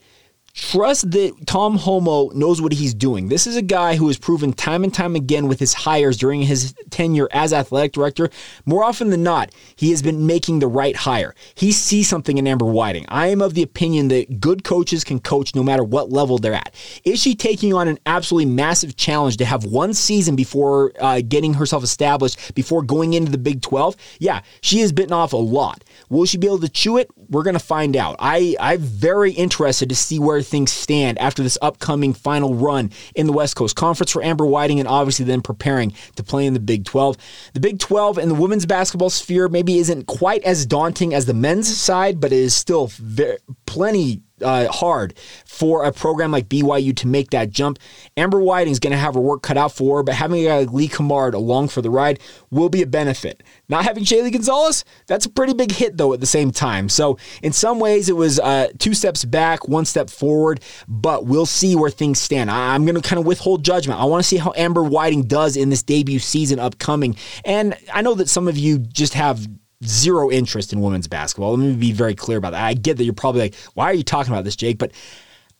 Trust 0.53 1.11
that 1.11 1.47
Tom 1.47 1.77
Holmoe 1.77 2.33
knows 2.33 2.61
what 2.61 2.73
he's 2.73 2.93
doing. 2.93 3.29
This 3.29 3.47
is 3.47 3.55
a 3.55 3.61
guy 3.61 3.95
who 3.95 4.07
has 4.07 4.17
proven 4.17 4.51
time 4.51 4.83
and 4.83 4.93
time 4.93 5.15
again 5.15 5.47
with 5.47 5.59
his 5.59 5.73
hires 5.73 6.17
during 6.17 6.41
his 6.41 6.73
tenure 6.89 7.29
as 7.31 7.53
athletic 7.53 7.93
director. 7.93 8.29
More 8.65 8.83
often 8.83 9.11
than 9.11 9.23
not, 9.23 9.51
he 9.77 9.91
has 9.91 10.01
been 10.01 10.25
making 10.25 10.59
the 10.59 10.67
right 10.67 10.95
hire. 10.95 11.35
He 11.55 11.71
sees 11.71 12.09
something 12.09 12.37
in 12.37 12.47
Amber 12.47 12.65
Whiting. 12.65 13.05
I 13.07 13.27
am 13.27 13.41
of 13.41 13.53
the 13.53 13.63
opinion 13.63 14.09
that 14.09 14.41
good 14.41 14.65
coaches 14.65 15.05
can 15.05 15.19
coach 15.19 15.55
no 15.55 15.63
matter 15.63 15.85
what 15.85 16.11
level 16.11 16.37
they're 16.37 16.53
at. 16.53 16.75
Is 17.05 17.21
she 17.21 17.33
taking 17.33 17.73
on 17.73 17.87
an 17.87 17.97
absolutely 18.05 18.51
massive 18.51 18.97
challenge 18.97 19.37
to 19.37 19.45
have 19.45 19.63
one 19.63 19.93
season 19.93 20.35
before 20.35 20.91
uh, 20.99 21.21
getting 21.25 21.53
herself 21.53 21.81
established, 21.81 22.53
before 22.55 22.81
going 22.81 23.13
into 23.13 23.31
the 23.31 23.37
Big 23.37 23.61
12? 23.61 23.95
Yeah, 24.19 24.41
she 24.59 24.79
has 24.79 24.91
bitten 24.91 25.13
off 25.13 25.31
a 25.31 25.37
lot. 25.37 25.85
Will 26.09 26.25
she 26.25 26.37
be 26.37 26.47
able 26.47 26.59
to 26.59 26.69
chew 26.69 26.97
it? 26.97 27.09
We're 27.31 27.43
going 27.43 27.55
to 27.55 27.59
find 27.59 27.95
out. 27.95 28.17
I, 28.19 28.55
I'm 28.59 28.81
very 28.81 29.31
interested 29.31 29.89
to 29.89 29.95
see 29.95 30.19
where 30.19 30.41
things 30.41 30.71
stand 30.71 31.17
after 31.17 31.41
this 31.41 31.57
upcoming 31.61 32.13
final 32.13 32.53
run 32.53 32.91
in 33.15 33.25
the 33.25 33.33
West 33.33 33.55
Coast 33.55 33.75
Conference 33.75 34.11
for 34.11 34.21
Amber 34.21 34.45
Whiting 34.45 34.79
and 34.79 34.87
obviously 34.87 35.25
then 35.25 35.41
preparing 35.41 35.93
to 36.17 36.23
play 36.23 36.45
in 36.45 36.53
the 36.53 36.59
Big 36.59 36.85
12. 36.85 37.17
The 37.53 37.59
Big 37.61 37.79
12 37.79 38.17
in 38.17 38.29
the 38.29 38.35
women's 38.35 38.65
basketball 38.65 39.09
sphere 39.09 39.47
maybe 39.47 39.79
isn't 39.79 40.07
quite 40.07 40.43
as 40.43 40.65
daunting 40.65 41.13
as 41.13 41.25
the 41.25 41.33
men's 41.33 41.75
side, 41.75 42.19
but 42.19 42.33
it 42.33 42.39
is 42.39 42.53
still 42.53 42.87
very, 42.87 43.37
plenty 43.65 44.21
uh, 44.41 44.71
hard 44.71 45.17
for 45.45 45.83
a 45.83 45.91
program 45.91 46.31
like 46.31 46.49
BYU 46.49 46.95
to 46.97 47.07
make 47.07 47.31
that 47.31 47.49
jump. 47.49 47.79
Amber 48.17 48.39
Whiting 48.39 48.71
is 48.71 48.79
going 48.79 48.91
to 48.91 48.97
have 48.97 49.13
her 49.13 49.19
work 49.21 49.41
cut 49.41 49.57
out 49.57 49.71
for 49.71 49.97
her, 49.97 50.03
but 50.03 50.15
having 50.15 50.41
a 50.41 50.45
guy 50.45 50.59
like 50.59 50.71
Lee 50.71 50.87
Cummard 50.87 51.33
along 51.33 51.69
for 51.69 51.81
the 51.81 51.89
ride 51.89 52.19
will 52.49 52.69
be 52.69 52.81
a 52.81 52.87
benefit. 52.87 53.43
Not 53.69 53.83
having 53.83 54.03
Shaylee 54.03 54.31
Gonzales, 54.31 54.83
that's 55.07 55.25
a 55.25 55.29
pretty 55.29 55.53
big 55.53 55.71
hit 55.71 55.97
though 55.97 56.13
at 56.13 56.19
the 56.19 56.25
same 56.25 56.51
time. 56.51 56.89
So 56.89 57.17
in 57.41 57.51
some 57.53 57.79
ways 57.79 58.09
it 58.09 58.15
was 58.15 58.39
uh, 58.39 58.69
two 58.79 58.93
steps 58.93 59.25
back, 59.25 59.67
one 59.67 59.85
step 59.85 60.09
forward, 60.09 60.61
but 60.87 61.25
we'll 61.25 61.45
see 61.45 61.75
where 61.75 61.89
things 61.91 62.19
stand. 62.19 62.49
I- 62.49 62.73
I'm 62.73 62.85
going 62.85 62.95
to 62.95 63.01
kind 63.01 63.19
of 63.19 63.25
withhold 63.25 63.65
judgment. 63.65 63.99
I 63.99 64.05
want 64.05 64.23
to 64.23 64.27
see 64.27 64.37
how 64.37 64.53
Amber 64.55 64.83
Whiting 64.83 65.23
does 65.23 65.57
in 65.57 65.69
this 65.69 65.83
debut 65.83 66.19
season 66.19 66.59
upcoming. 66.59 67.15
And 67.43 67.75
I 67.93 68.01
know 68.01 68.13
that 68.15 68.29
some 68.29 68.47
of 68.47 68.57
you 68.57 68.79
just 68.79 69.13
have 69.15 69.47
zero 69.85 70.29
interest 70.29 70.73
in 70.73 70.81
women's 70.81 71.07
basketball. 71.07 71.57
Let 71.57 71.59
me 71.59 71.75
be 71.75 71.91
very 71.91 72.15
clear 72.15 72.37
about 72.37 72.51
that. 72.51 72.63
I 72.63 72.73
get 72.73 72.97
that 72.97 73.03
you're 73.03 73.13
probably 73.13 73.41
like, 73.41 73.55
why 73.73 73.85
are 73.85 73.93
you 73.93 74.03
talking 74.03 74.31
about 74.31 74.43
this, 74.43 74.55
Jake? 74.55 74.77
But 74.77 74.91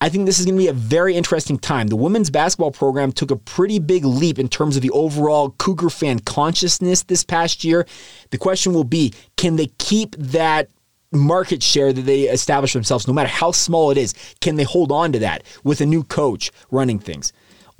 I 0.01 0.09
think 0.09 0.25
this 0.25 0.39
is 0.39 0.45
going 0.45 0.57
to 0.57 0.63
be 0.63 0.67
a 0.67 0.73
very 0.73 1.15
interesting 1.15 1.59
time. 1.59 1.87
The 1.87 1.95
women's 1.95 2.31
basketball 2.31 2.71
program 2.71 3.11
took 3.11 3.29
a 3.29 3.35
pretty 3.35 3.77
big 3.77 4.03
leap 4.03 4.39
in 4.39 4.47
terms 4.47 4.75
of 4.75 4.81
the 4.81 4.89
overall 4.89 5.51
Cougar 5.59 5.91
fan 5.91 6.19
consciousness 6.19 7.03
this 7.03 7.23
past 7.23 7.63
year. 7.63 7.85
The 8.31 8.39
question 8.39 8.73
will 8.73 8.83
be 8.83 9.13
can 9.37 9.57
they 9.57 9.67
keep 9.77 10.15
that 10.17 10.69
market 11.11 11.61
share 11.61 11.93
that 11.93 12.01
they 12.01 12.21
establish 12.21 12.73
themselves, 12.73 13.07
no 13.07 13.13
matter 13.13 13.29
how 13.29 13.51
small 13.51 13.91
it 13.91 13.97
is? 13.97 14.15
Can 14.39 14.55
they 14.55 14.63
hold 14.63 14.91
on 14.91 15.11
to 15.11 15.19
that 15.19 15.43
with 15.63 15.81
a 15.81 15.85
new 15.85 16.03
coach 16.03 16.51
running 16.71 16.97
things? 16.97 17.31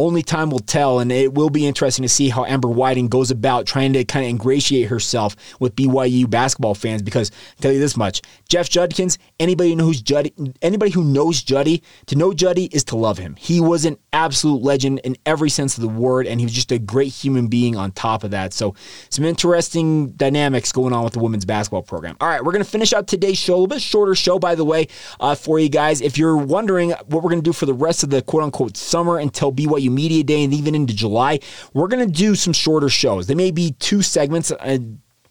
Only 0.02 0.24
time 0.24 0.50
will 0.50 0.60
tell, 0.60 1.00
and 1.00 1.12
it 1.12 1.34
will 1.34 1.50
be 1.50 1.66
interesting 1.66 2.04
to 2.04 2.10
see 2.10 2.30
how 2.30 2.46
Amber 2.46 2.70
Whiting 2.70 3.08
goes 3.08 3.32
about 3.32 3.66
trying 3.66 3.94
to 3.94 4.04
kind 4.04 4.26
of 4.26 4.30
ingratiate 4.30 4.88
herself 4.88 5.36
with 5.60 5.76
BYU 5.76 6.30
basketball 6.30 6.76
fans. 6.76 7.02
Because 7.02 7.32
I'll 7.32 7.62
tell 7.62 7.72
you 7.72 7.80
this 7.80 7.96
much: 7.96 8.22
Jeff 8.50 8.70
Judkins, 8.70 9.18
anybody 9.40 9.76
knows 9.76 10.02
Juddy, 10.02 10.34
anybody 10.62 10.92
who 10.92 11.04
knows 11.04 11.44
Juddy, 11.44 11.84
to 12.08 12.16
know 12.16 12.34
Juddy 12.34 12.66
is 12.66 12.84
to 12.86 12.96
love 12.96 13.18
him. 13.18 13.36
He 13.38 13.62
was 13.62 13.86
an 13.86 13.98
absolute 14.13 14.62
legend 14.62 15.00
in 15.00 15.15
every 15.26 15.50
sense 15.50 15.78
of 15.78 15.82
the 15.82 15.88
word, 15.89 16.28
and 16.28 16.39
he 16.39 16.45
was 16.45 16.54
just 16.54 16.71
a 16.71 16.80
great 16.80 17.13
human 17.13 17.47
being 17.47 17.76
on 17.76 17.91
top 17.91 18.24
of 18.24 18.32
that. 18.32 18.54
So, 18.54 18.76
some 19.10 19.26
interesting 19.26 20.12
dynamics 20.12 20.71
going 20.71 20.93
on 20.93 21.04
with 21.04 21.13
the 21.13 21.19
women's 21.19 21.45
basketball 21.45 21.84
program. 21.84 22.17
All 22.19 22.28
right, 22.28 22.43
we're 22.43 22.52
going 22.52 22.63
to 22.63 22.69
finish 22.69 22.93
out 22.93 23.08
today's 23.08 23.38
show, 23.38 23.54
a 23.54 23.56
little 23.56 23.67
bit 23.67 23.82
shorter 23.82 24.15
show, 24.15 24.39
by 24.39 24.56
the 24.56 24.65
way, 24.65 24.88
uh, 25.19 25.36
for 25.36 25.60
you 25.60 25.69
guys. 25.69 26.02
If 26.02 26.17
you're 26.17 26.38
wondering 26.38 26.91
what 26.91 27.24
we're 27.24 27.30
going 27.30 27.41
to 27.41 27.50
do 27.50 27.54
for 27.54 27.65
the 27.65 27.74
rest 27.74 28.04
of 28.04 28.10
the 28.10 28.21
quote 28.21 28.43
unquote 28.43 28.78
summer 28.78 29.17
until 29.17 29.52
BYU 29.52 29.91
Media 29.91 30.24
Day 30.24 30.43
and 30.43 30.54
even 30.54 30.76
into 30.76 30.93
July, 30.93 31.39
we're 31.74 31.88
going 31.88 32.06
to 32.06 32.12
do 32.12 32.36
some 32.36 32.54
shorter 32.54 32.89
shows. 32.89 33.28
They 33.28 33.36
may 33.36 33.52
be 33.52 33.71
two 33.80 34.02
segments. 34.02 34.52
Uh, 34.52 34.80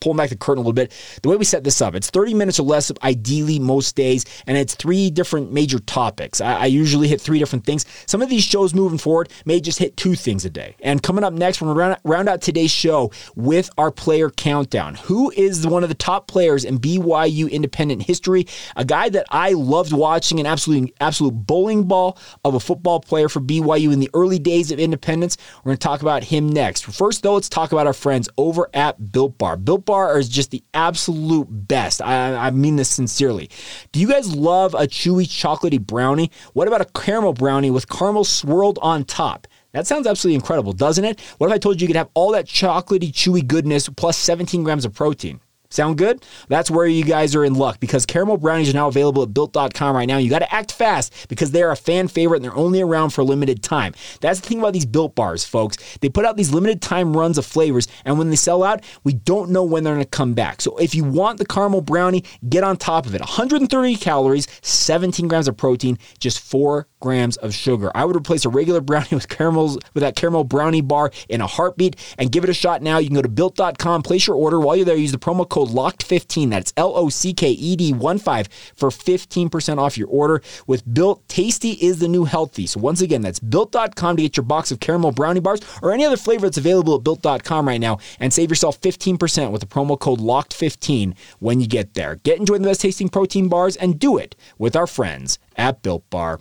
pulling 0.00 0.16
back 0.16 0.30
the 0.30 0.36
curtain 0.36 0.58
a 0.58 0.62
little 0.62 0.72
bit, 0.72 0.92
the 1.22 1.28
way 1.28 1.36
we 1.36 1.44
set 1.44 1.62
this 1.62 1.80
up, 1.80 1.94
it's 1.94 2.10
30 2.10 2.34
minutes 2.34 2.58
or 2.58 2.62
less, 2.62 2.90
ideally 3.02 3.58
most 3.58 3.94
days, 3.96 4.24
and 4.46 4.56
it's 4.56 4.74
three 4.74 5.10
different 5.10 5.52
major 5.52 5.78
topics. 5.78 6.40
I, 6.40 6.54
I, 6.54 6.66
usually 6.66 7.08
hit 7.08 7.20
three 7.20 7.38
different 7.38 7.66
things. 7.66 7.84
Some 8.06 8.22
of 8.22 8.30
these 8.30 8.44
shows 8.44 8.72
moving 8.74 8.98
forward 8.98 9.28
may 9.44 9.60
just 9.60 9.78
hit 9.78 9.96
two 9.96 10.14
things 10.14 10.44
a 10.44 10.50
day. 10.50 10.76
And 10.80 11.02
coming 11.02 11.24
up 11.24 11.32
next, 11.32 11.60
we're 11.60 11.74
going 11.74 11.94
to 11.94 12.00
round, 12.04 12.28
out 12.28 12.40
today's 12.40 12.70
show 12.70 13.10
with 13.34 13.70
our 13.76 13.90
player 13.90 14.30
countdown. 14.30 14.94
Who 14.94 15.30
is 15.36 15.66
one 15.66 15.82
of 15.82 15.88
the 15.88 15.94
top 15.94 16.28
players 16.28 16.64
in 16.64 16.78
BYU 16.78 17.50
independent 17.50 18.02
history? 18.02 18.46
A 18.76 18.84
guy 18.84 19.08
that 19.10 19.26
I 19.30 19.52
loved 19.52 19.92
watching, 19.92 20.40
an 20.40 20.46
absolute, 20.46 20.94
absolute 21.00 21.32
bowling 21.32 21.84
ball 21.84 22.18
of 22.44 22.54
a 22.54 22.60
football 22.60 23.00
player 23.00 23.28
for 23.28 23.40
BYU 23.40 23.92
in 23.92 24.00
the 24.00 24.10
early 24.14 24.38
days 24.38 24.70
of 24.70 24.78
independence. 24.78 25.36
We're 25.58 25.70
going 25.70 25.78
to 25.78 25.86
talk 25.86 26.02
about 26.02 26.24
him 26.24 26.48
next. 26.48 26.84
First, 26.84 27.22
though, 27.22 27.34
let's 27.34 27.48
talk 27.48 27.72
about 27.72 27.86
our 27.86 27.92
friends 27.92 28.28
over 28.38 28.70
at 28.72 29.12
Built 29.12 29.36
Bar. 29.36 29.56
Built 29.56 29.84
bar 29.84 29.89
is 30.18 30.29
just 30.29 30.50
the 30.50 30.62
absolute 30.74 31.46
best. 31.50 32.00
I, 32.03 32.35
I 32.35 32.50
mean 32.50 32.76
this 32.76 32.88
sincerely. 32.88 33.50
Do 33.92 34.00
you 34.00 34.09
guys 34.09 34.35
love 34.35 34.74
a 34.74 34.87
chewy 34.87 35.24
chocolatey 35.24 35.81
brownie? 35.81 36.31
What 36.53 36.68
about 36.68 36.81
a 36.81 36.87
caramel 36.87 37.33
brownie 37.33 37.70
with 37.70 37.88
caramel 37.88 38.24
swirled 38.24 38.79
on 38.83 39.05
top? 39.05 39.46
That 39.72 39.87
sounds 39.87 40.07
absolutely 40.07 40.37
incredible, 40.37 40.72
doesn't 40.72 41.05
it? 41.05 41.20
What 41.38 41.46
if 41.48 41.53
I 41.53 41.59
told 41.59 41.81
you 41.81 41.87
you 41.87 41.88
could 41.88 41.96
have 41.96 42.11
all 42.14 42.33
that 42.33 42.46
chocolatey, 42.46 43.12
chewy 43.12 43.46
goodness 43.46 43.88
plus 43.88 44.16
17 44.16 44.64
grams 44.64 44.85
of 44.85 44.94
protein? 44.94 45.40
Sound 45.72 45.98
good? 45.98 46.26
That's 46.48 46.68
where 46.68 46.87
you 46.87 47.04
guys 47.04 47.37
are 47.37 47.44
in 47.44 47.54
luck 47.54 47.78
because 47.78 48.04
caramel 48.04 48.38
brownies 48.38 48.70
are 48.70 48.74
now 48.74 48.88
available 48.88 49.22
at 49.22 49.33
built.com 49.33 49.94
right 49.94 50.09
now. 50.09 50.18
You 50.18 50.28
got 50.28 50.40
to 50.40 50.52
act 50.52 50.72
fast 50.72 51.28
because 51.28 51.52
they're 51.52 51.70
a 51.70 51.76
fan 51.76 52.09
favorite 52.09 52.38
and 52.38 52.44
they're 52.44 52.56
only 52.56 52.80
around 52.80 53.11
for 53.11 53.20
a 53.20 53.24
limited 53.24 53.62
time. 53.62 53.94
That's 54.20 54.40
the 54.40 54.48
thing 54.48 54.59
about 54.59 54.72
these 54.72 54.85
built 54.85 55.14
bars, 55.14 55.44
folks. 55.44 55.76
They 56.00 56.09
put 56.09 56.24
out 56.24 56.37
these 56.37 56.52
limited 56.52 56.83
time 56.83 57.16
runs 57.16 57.38
of 57.38 57.46
flavors, 57.46 57.87
and 58.04 58.18
when 58.18 58.30
they 58.30 58.37
sell 58.37 58.64
out, 58.64 58.83
we 59.04 59.12
don't 59.12 59.50
know 59.50 59.62
when 59.62 59.85
they're 59.85 59.94
going 59.94 60.04
to 60.04 60.11
come 60.11 60.35
back. 60.35 60.61
So 60.61 60.76
if 60.78 60.92
you 60.92 61.04
want 61.04 61.38
the 61.38 61.46
caramel 61.46 61.83
brownie, 61.83 62.24
get 62.48 62.64
on 62.64 62.76
top 62.76 63.06
of 63.06 63.14
it. 63.14 63.20
130 63.20 63.94
calories, 63.96 64.48
17 64.62 65.28
grams 65.28 65.46
of 65.46 65.56
protein, 65.56 65.98
just 66.18 66.40
4 66.40 66.88
grams 67.00 67.36
of 67.38 67.54
sugar. 67.54 67.90
I 67.94 68.04
would 68.04 68.16
replace 68.16 68.44
a 68.44 68.48
regular 68.48 68.80
brownie 68.80 69.08
with 69.12 69.28
caramels 69.28 69.78
with 69.94 70.02
that 70.02 70.16
caramel 70.16 70.44
brownie 70.44 70.80
bar 70.80 71.10
in 71.28 71.40
a 71.40 71.46
heartbeat 71.46 71.96
and 72.18 72.30
give 72.30 72.44
it 72.44 72.50
a 72.50 72.54
shot 72.54 72.82
now. 72.82 72.98
You 72.98 73.08
can 73.08 73.16
go 73.16 73.22
to 73.22 73.28
built.com, 73.28 74.02
place 74.02 74.26
your 74.26 74.36
order. 74.36 74.58
While 74.58 74.76
you're 74.76 74.84
there, 74.84 74.96
use 74.96 75.12
the 75.12 75.18
promo 75.18 75.48
code 75.48 75.60
code 75.60 75.74
LOCKED15. 75.74 76.50
That's 76.50 76.72
L 76.76 76.92
O 76.96 77.08
C 77.08 77.32
K 77.32 77.50
E 77.50 77.76
D 77.76 77.92
1 77.92 78.18
5 78.18 78.48
for 78.74 78.90
15% 78.90 79.78
off 79.78 79.98
your 79.98 80.08
order. 80.08 80.42
With 80.66 80.92
Built, 80.92 81.26
tasty 81.28 81.70
is 81.72 81.98
the 81.98 82.08
new 82.08 82.24
healthy. 82.24 82.66
So 82.66 82.80
once 82.80 83.00
again, 83.00 83.22
that's 83.22 83.38
built.com 83.38 84.16
to 84.16 84.22
get 84.22 84.36
your 84.36 84.44
box 84.44 84.70
of 84.70 84.80
caramel 84.80 85.12
brownie 85.12 85.40
bars 85.40 85.60
or 85.82 85.92
any 85.92 86.04
other 86.04 86.16
flavor 86.16 86.46
that's 86.46 86.58
available 86.58 86.96
at 86.96 87.04
built.com 87.04 87.68
right 87.68 87.80
now 87.80 87.98
and 88.18 88.32
save 88.32 88.50
yourself 88.50 88.80
15% 88.80 89.50
with 89.50 89.60
the 89.60 89.66
promo 89.66 89.98
code 89.98 90.20
LOCKED15 90.20 91.14
when 91.38 91.60
you 91.60 91.66
get 91.66 91.94
there. 91.94 92.16
Get 92.16 92.38
enjoying 92.38 92.62
the 92.62 92.68
best 92.68 92.80
tasting 92.80 93.08
protein 93.08 93.48
bars 93.48 93.76
and 93.76 93.98
do 93.98 94.16
it 94.16 94.36
with 94.58 94.76
our 94.76 94.86
friends 94.86 95.38
at 95.56 95.82
Built 95.82 96.08
Bar. 96.10 96.40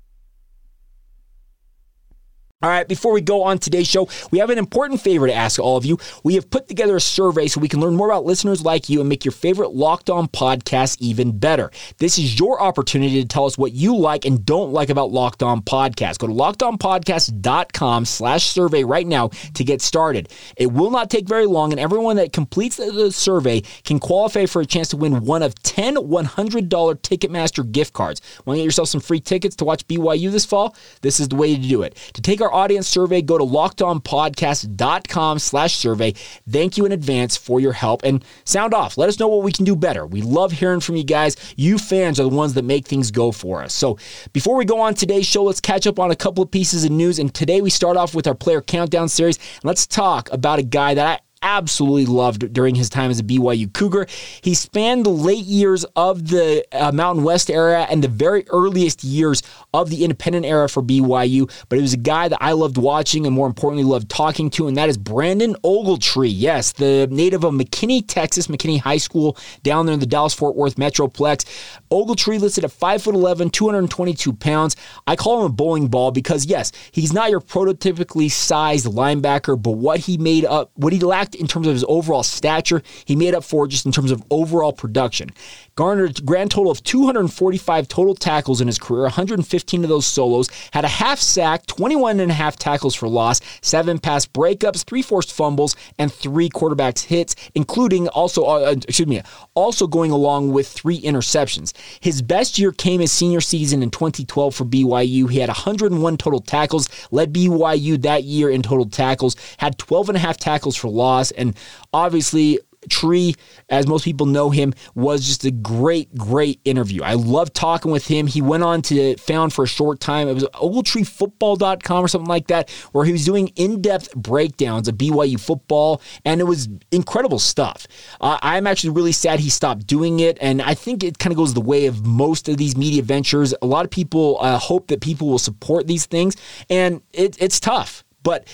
All 2.63 2.69
right, 2.69 2.87
before 2.87 3.11
we 3.11 3.21
go 3.21 3.41
on 3.41 3.57
today's 3.57 3.87
show, 3.87 4.07
we 4.29 4.37
have 4.37 4.51
an 4.51 4.59
important 4.59 5.01
favor 5.01 5.25
to 5.25 5.33
ask 5.33 5.59
all 5.59 5.77
of 5.77 5.85
you. 5.85 5.97
We 6.23 6.35
have 6.35 6.47
put 6.47 6.67
together 6.67 6.95
a 6.95 7.01
survey 7.01 7.47
so 7.47 7.59
we 7.59 7.67
can 7.67 7.79
learn 7.79 7.95
more 7.95 8.05
about 8.05 8.23
listeners 8.23 8.63
like 8.63 8.87
you 8.87 8.99
and 8.99 9.09
make 9.09 9.25
your 9.25 9.31
favorite 9.31 9.73
Locked 9.73 10.11
On 10.11 10.27
podcast 10.27 10.97
even 10.99 11.39
better. 11.39 11.71
This 11.97 12.19
is 12.19 12.37
your 12.39 12.61
opportunity 12.61 13.19
to 13.19 13.27
tell 13.27 13.45
us 13.45 13.57
what 13.57 13.71
you 13.71 13.95
like 13.95 14.25
and 14.25 14.45
don't 14.45 14.71
like 14.71 14.91
about 14.91 15.11
Locked 15.11 15.41
On 15.41 15.63
Podcast. 15.63 16.19
Go 16.19 16.27
to 16.27 16.33
lockedonpodcast.com 16.33 18.05
slash 18.05 18.43
survey 18.45 18.83
right 18.83 19.07
now 19.07 19.29
to 19.55 19.63
get 19.63 19.81
started. 19.81 20.29
It 20.55 20.71
will 20.71 20.91
not 20.91 21.09
take 21.09 21.27
very 21.27 21.47
long, 21.47 21.71
and 21.73 21.79
everyone 21.79 22.17
that 22.17 22.31
completes 22.31 22.75
the 22.77 23.11
survey 23.11 23.61
can 23.83 23.97
qualify 23.97 24.45
for 24.45 24.61
a 24.61 24.67
chance 24.67 24.89
to 24.89 24.97
win 24.97 25.25
one 25.25 25.41
of 25.41 25.55
10 25.63 25.95
$100 25.95 26.69
Ticketmaster 26.69 27.71
gift 27.71 27.93
cards. 27.93 28.21
Want 28.45 28.57
to 28.57 28.61
get 28.61 28.65
yourself 28.65 28.89
some 28.89 29.01
free 29.01 29.19
tickets 29.19 29.55
to 29.55 29.65
watch 29.65 29.87
BYU 29.87 30.31
this 30.31 30.45
fall? 30.45 30.75
This 31.01 31.19
is 31.19 31.29
the 31.29 31.35
way 31.35 31.55
to 31.55 31.61
do 31.61 31.81
it. 31.81 31.95
To 32.13 32.21
take 32.21 32.39
our 32.39 32.50
audience 32.53 32.87
survey, 32.87 33.21
go 33.21 33.37
to 33.37 33.43
lockedonpodcast.com 33.43 35.39
slash 35.39 35.75
survey. 35.75 36.13
Thank 36.49 36.77
you 36.77 36.85
in 36.85 36.91
advance 36.91 37.37
for 37.37 37.59
your 37.59 37.73
help 37.73 38.03
and 38.03 38.23
sound 38.45 38.73
off. 38.73 38.97
Let 38.97 39.09
us 39.09 39.19
know 39.19 39.27
what 39.27 39.43
we 39.43 39.51
can 39.51 39.65
do 39.65 39.75
better. 39.75 40.05
We 40.05 40.21
love 40.21 40.51
hearing 40.51 40.79
from 40.79 40.95
you 40.95 41.03
guys. 41.03 41.35
You 41.55 41.77
fans 41.77 42.19
are 42.19 42.23
the 42.23 42.29
ones 42.29 42.53
that 42.53 42.63
make 42.63 42.87
things 42.87 43.11
go 43.11 43.31
for 43.31 43.63
us. 43.63 43.73
So 43.73 43.97
before 44.33 44.55
we 44.55 44.65
go 44.65 44.79
on 44.79 44.93
today's 44.93 45.25
show, 45.25 45.43
let's 45.43 45.61
catch 45.61 45.87
up 45.87 45.99
on 45.99 46.11
a 46.11 46.15
couple 46.15 46.43
of 46.43 46.51
pieces 46.51 46.83
of 46.83 46.91
news. 46.91 47.19
And 47.19 47.33
today 47.33 47.61
we 47.61 47.69
start 47.69 47.97
off 47.97 48.15
with 48.15 48.27
our 48.27 48.35
player 48.35 48.61
countdown 48.61 49.09
series. 49.09 49.39
Let's 49.63 49.87
talk 49.87 50.31
about 50.31 50.59
a 50.59 50.63
guy 50.63 50.93
that 50.93 51.07
I 51.07 51.19
absolutely 51.41 52.05
loved 52.05 52.53
during 52.53 52.75
his 52.75 52.89
time 52.89 53.11
as 53.11 53.19
a 53.19 53.23
BYU 53.23 53.71
Cougar. 53.73 54.07
He 54.41 54.53
spanned 54.53 55.05
the 55.05 55.09
late 55.09 55.45
years 55.45 55.83
of 55.95 56.29
the 56.29 56.65
uh, 56.71 56.91
Mountain 56.91 57.23
West 57.23 57.49
era 57.49 57.87
and 57.89 58.03
the 58.03 58.07
very 58.07 58.47
earliest 58.49 59.03
years 59.03 59.43
of 59.73 59.89
the 59.89 60.03
independent 60.03 60.45
era 60.45 60.69
for 60.69 60.83
BYU, 60.83 61.51
but 61.69 61.77
he 61.77 61.81
was 61.81 61.93
a 61.93 61.97
guy 61.97 62.27
that 62.27 62.37
I 62.41 62.51
loved 62.51 62.77
watching 62.77 63.25
and 63.25 63.35
more 63.35 63.47
importantly 63.47 63.83
loved 63.83 64.09
talking 64.09 64.49
to, 64.51 64.67
and 64.67 64.77
that 64.77 64.89
is 64.89 64.97
Brandon 64.97 65.55
Ogletree. 65.63 66.31
Yes, 66.33 66.71
the 66.73 67.07
native 67.09 67.43
of 67.43 67.53
McKinney, 67.53 68.03
Texas, 68.05 68.47
McKinney 68.47 68.79
High 68.79 68.97
School 68.97 69.37
down 69.63 69.85
there 69.85 69.93
in 69.93 69.99
the 69.99 70.05
Dallas 70.05 70.33
Fort 70.33 70.55
Worth 70.55 70.75
Metroplex. 70.75 71.45
Ogletree 71.91 72.39
listed 72.39 72.63
at 72.63 72.71
5'11, 72.71 73.51
222 73.51 74.33
pounds. 74.33 74.75
I 75.07 75.15
call 75.15 75.39
him 75.39 75.45
a 75.45 75.53
bowling 75.53 75.87
ball 75.87 76.11
because, 76.11 76.45
yes, 76.45 76.71
he's 76.91 77.13
not 77.13 77.29
your 77.29 77.41
prototypically 77.41 78.29
sized 78.29 78.85
linebacker, 78.85 79.61
but 79.61 79.71
what 79.71 79.99
he 79.99 80.17
made 80.17 80.45
up, 80.45 80.71
what 80.75 80.93
he 80.93 80.99
lacked 80.99 81.30
in 81.35 81.47
terms 81.47 81.67
of 81.67 81.73
his 81.73 81.85
overall 81.87 82.23
stature. 82.23 82.81
He 83.05 83.15
made 83.15 83.33
up 83.33 83.43
for 83.43 83.67
just 83.67 83.85
in 83.85 83.91
terms 83.91 84.11
of 84.11 84.23
overall 84.29 84.73
production. 84.73 85.29
Garnered 85.75 86.25
grand 86.25 86.51
total 86.51 86.69
of 86.69 86.83
245 86.83 87.87
total 87.87 88.13
tackles 88.13 88.59
in 88.59 88.67
his 88.67 88.77
career, 88.77 89.03
115 89.03 89.83
of 89.83 89.89
those 89.89 90.05
solos, 90.05 90.49
had 90.71 90.83
a 90.83 90.89
half 90.89 91.19
sack, 91.19 91.65
21 91.67 92.19
and 92.19 92.29
a 92.29 92.33
half 92.33 92.57
tackles 92.57 92.93
for 92.93 93.07
loss, 93.07 93.39
seven 93.61 93.97
pass 93.97 94.25
breakups, 94.25 94.83
three 94.83 95.01
forced 95.01 95.31
fumbles, 95.31 95.77
and 95.97 96.11
three 96.11 96.49
quarterbacks 96.49 97.05
hits, 97.05 97.35
including 97.55 98.09
also, 98.09 98.43
uh, 98.43 98.71
uh 98.71 98.75
excuse 98.87 99.07
me, 99.07 99.21
also 99.53 99.87
going 99.87 100.11
along 100.11 100.51
with 100.51 100.67
three 100.67 101.01
interceptions. 101.01 101.73
His 102.01 102.21
best 102.21 102.59
year 102.59 102.73
came 102.73 102.99
his 102.99 103.11
senior 103.11 103.41
season 103.41 103.81
in 103.81 103.91
2012 103.91 104.53
for 104.53 104.65
BYU. 104.65 105.29
He 105.29 105.39
had 105.39 105.49
101 105.49 106.17
total 106.17 106.41
tackles, 106.41 106.89
led 107.11 107.31
BYU 107.31 108.01
that 108.01 108.25
year 108.25 108.49
in 108.49 108.61
total 108.61 108.89
tackles, 108.89 109.37
had 109.57 109.77
12 109.77 110.09
and 110.09 110.17
a 110.17 110.19
half 110.19 110.35
tackles 110.35 110.75
for 110.75 110.89
loss, 110.89 111.31
and 111.31 111.55
obviously 111.93 112.59
Ogletree, 112.81 113.37
as 113.69 113.87
most 113.87 114.03
people 114.05 114.25
know 114.25 114.49
him, 114.49 114.73
was 114.95 115.25
just 115.25 115.45
a 115.45 115.51
great, 115.51 116.15
great 116.15 116.59
interview. 116.65 117.03
I 117.03 117.13
loved 117.13 117.53
talking 117.53 117.91
with 117.91 118.07
him. 118.07 118.27
He 118.27 118.41
went 118.41 118.63
on 118.63 118.81
to 118.83 119.15
found 119.17 119.53
for 119.53 119.63
a 119.63 119.67
short 119.67 119.99
time. 119.99 120.27
It 120.27 120.33
was 120.33 120.43
ogletreefootball.com 120.43 122.03
or 122.03 122.07
something 122.07 122.29
like 122.29 122.47
that, 122.47 122.69
where 122.91 123.05
he 123.05 123.11
was 123.11 123.25
doing 123.25 123.49
in-depth 123.49 124.15
breakdowns 124.15 124.87
of 124.87 124.95
BYU 124.95 125.39
football, 125.39 126.01
and 126.25 126.41
it 126.41 126.45
was 126.45 126.69
incredible 126.91 127.39
stuff. 127.39 127.87
Uh, 128.19 128.37
I'm 128.41 128.67
actually 128.67 128.91
really 128.91 129.11
sad 129.11 129.39
he 129.39 129.49
stopped 129.49 129.85
doing 129.85 130.19
it, 130.19 130.37
and 130.41 130.61
I 130.61 130.73
think 130.73 131.03
it 131.03 131.19
kind 131.19 131.31
of 131.31 131.37
goes 131.37 131.53
the 131.53 131.61
way 131.61 131.85
of 131.85 132.05
most 132.05 132.49
of 132.49 132.57
these 132.57 132.75
media 132.75 133.03
ventures. 133.03 133.53
A 133.61 133.65
lot 133.65 133.85
of 133.85 133.91
people 133.91 134.37
uh, 134.41 134.57
hope 134.57 134.87
that 134.87 135.01
people 135.01 135.27
will 135.27 135.39
support 135.39 135.87
these 135.87 136.05
things, 136.05 136.35
and 136.69 137.01
it, 137.13 137.41
it's 137.41 137.59
tough. 137.59 138.03
But 138.23 138.47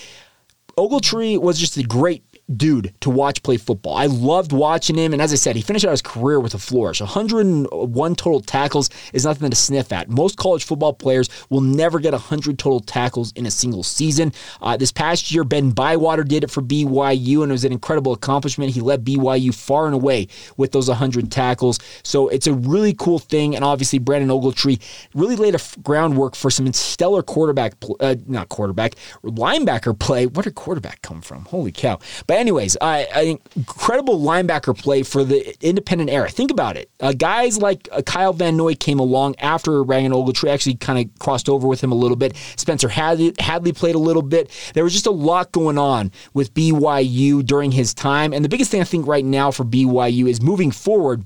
Ogletree 0.78 1.40
was 1.40 1.58
just 1.58 1.76
a 1.76 1.82
great 1.82 2.22
dude 2.56 2.94
to 3.00 3.10
watch 3.10 3.42
play 3.42 3.56
football. 3.56 3.94
I 3.96 4.06
loved 4.06 4.52
watching 4.52 4.96
him, 4.96 5.12
and 5.12 5.20
as 5.20 5.32
I 5.32 5.36
said, 5.36 5.56
he 5.56 5.62
finished 5.62 5.84
out 5.84 5.90
his 5.90 6.02
career 6.02 6.40
with 6.40 6.54
a 6.54 6.58
flourish. 6.58 7.00
101 7.00 8.14
total 8.14 8.40
tackles 8.40 8.90
is 9.12 9.24
nothing 9.24 9.50
to 9.50 9.56
sniff 9.56 9.92
at. 9.92 10.08
Most 10.08 10.36
college 10.36 10.64
football 10.64 10.92
players 10.92 11.28
will 11.50 11.60
never 11.60 11.98
get 11.98 12.12
100 12.12 12.58
total 12.58 12.80
tackles 12.80 13.32
in 13.32 13.46
a 13.46 13.50
single 13.50 13.82
season. 13.82 14.32
Uh, 14.62 14.76
this 14.76 14.92
past 14.92 15.30
year, 15.30 15.44
Ben 15.44 15.70
Bywater 15.70 16.24
did 16.24 16.44
it 16.44 16.50
for 16.50 16.62
BYU, 16.62 17.42
and 17.42 17.50
it 17.50 17.52
was 17.52 17.64
an 17.64 17.72
incredible 17.72 18.12
accomplishment. 18.12 18.72
He 18.72 18.80
led 18.80 19.04
BYU 19.04 19.54
far 19.54 19.86
and 19.86 19.94
away 19.94 20.28
with 20.56 20.72
those 20.72 20.88
100 20.88 21.30
tackles. 21.30 21.78
So 22.02 22.28
it's 22.28 22.46
a 22.46 22.54
really 22.54 22.94
cool 22.94 23.18
thing, 23.18 23.54
and 23.54 23.64
obviously 23.64 23.98
Brandon 23.98 24.30
Ogletree 24.30 24.80
really 25.14 25.36
laid 25.36 25.54
a 25.54 25.60
groundwork 25.82 26.34
for 26.34 26.50
some 26.50 26.72
stellar 26.72 27.22
quarterback, 27.22 27.74
uh, 28.00 28.16
not 28.26 28.48
quarterback, 28.48 28.94
linebacker 29.22 29.98
play. 29.98 30.26
Where 30.26 30.42
did 30.42 30.54
quarterback 30.54 31.02
come 31.02 31.20
from? 31.20 31.44
Holy 31.46 31.72
cow! 31.72 31.98
But 32.26 32.37
anyways, 32.38 32.76
uh, 32.80 33.04
an 33.14 33.38
incredible 33.56 34.18
linebacker 34.20 34.76
play 34.76 35.02
for 35.02 35.24
the 35.24 35.56
independent 35.60 36.10
era. 36.10 36.30
Think 36.30 36.50
about 36.50 36.76
it. 36.76 36.90
Uh, 37.00 37.12
guys 37.12 37.58
like 37.58 37.88
uh, 37.92 38.02
Kyle 38.02 38.32
Van 38.32 38.56
Noy 38.56 38.74
came 38.74 38.98
along 38.98 39.36
after 39.38 39.84
Brandon 39.84 40.12
Ogletree 40.12 40.50
actually 40.50 40.76
kind 40.76 40.98
of 40.98 41.18
crossed 41.18 41.48
over 41.48 41.66
with 41.66 41.82
him 41.82 41.92
a 41.92 41.96
little 41.96 42.16
bit. 42.16 42.36
Spencer 42.56 42.88
Hadley, 42.88 43.34
Hadley 43.38 43.72
played 43.72 43.94
a 43.94 43.98
little 43.98 44.22
bit. 44.22 44.50
There 44.74 44.84
was 44.84 44.92
just 44.92 45.06
a 45.06 45.10
lot 45.10 45.52
going 45.52 45.78
on 45.78 46.12
with 46.32 46.54
BYU 46.54 47.44
during 47.44 47.72
his 47.72 47.92
time. 47.92 48.32
And 48.32 48.44
the 48.44 48.48
biggest 48.48 48.70
thing 48.70 48.80
I 48.80 48.84
think 48.84 49.06
right 49.06 49.24
now 49.24 49.50
for 49.50 49.64
BYU 49.64 50.28
is 50.28 50.40
moving 50.40 50.70
forward 50.70 51.24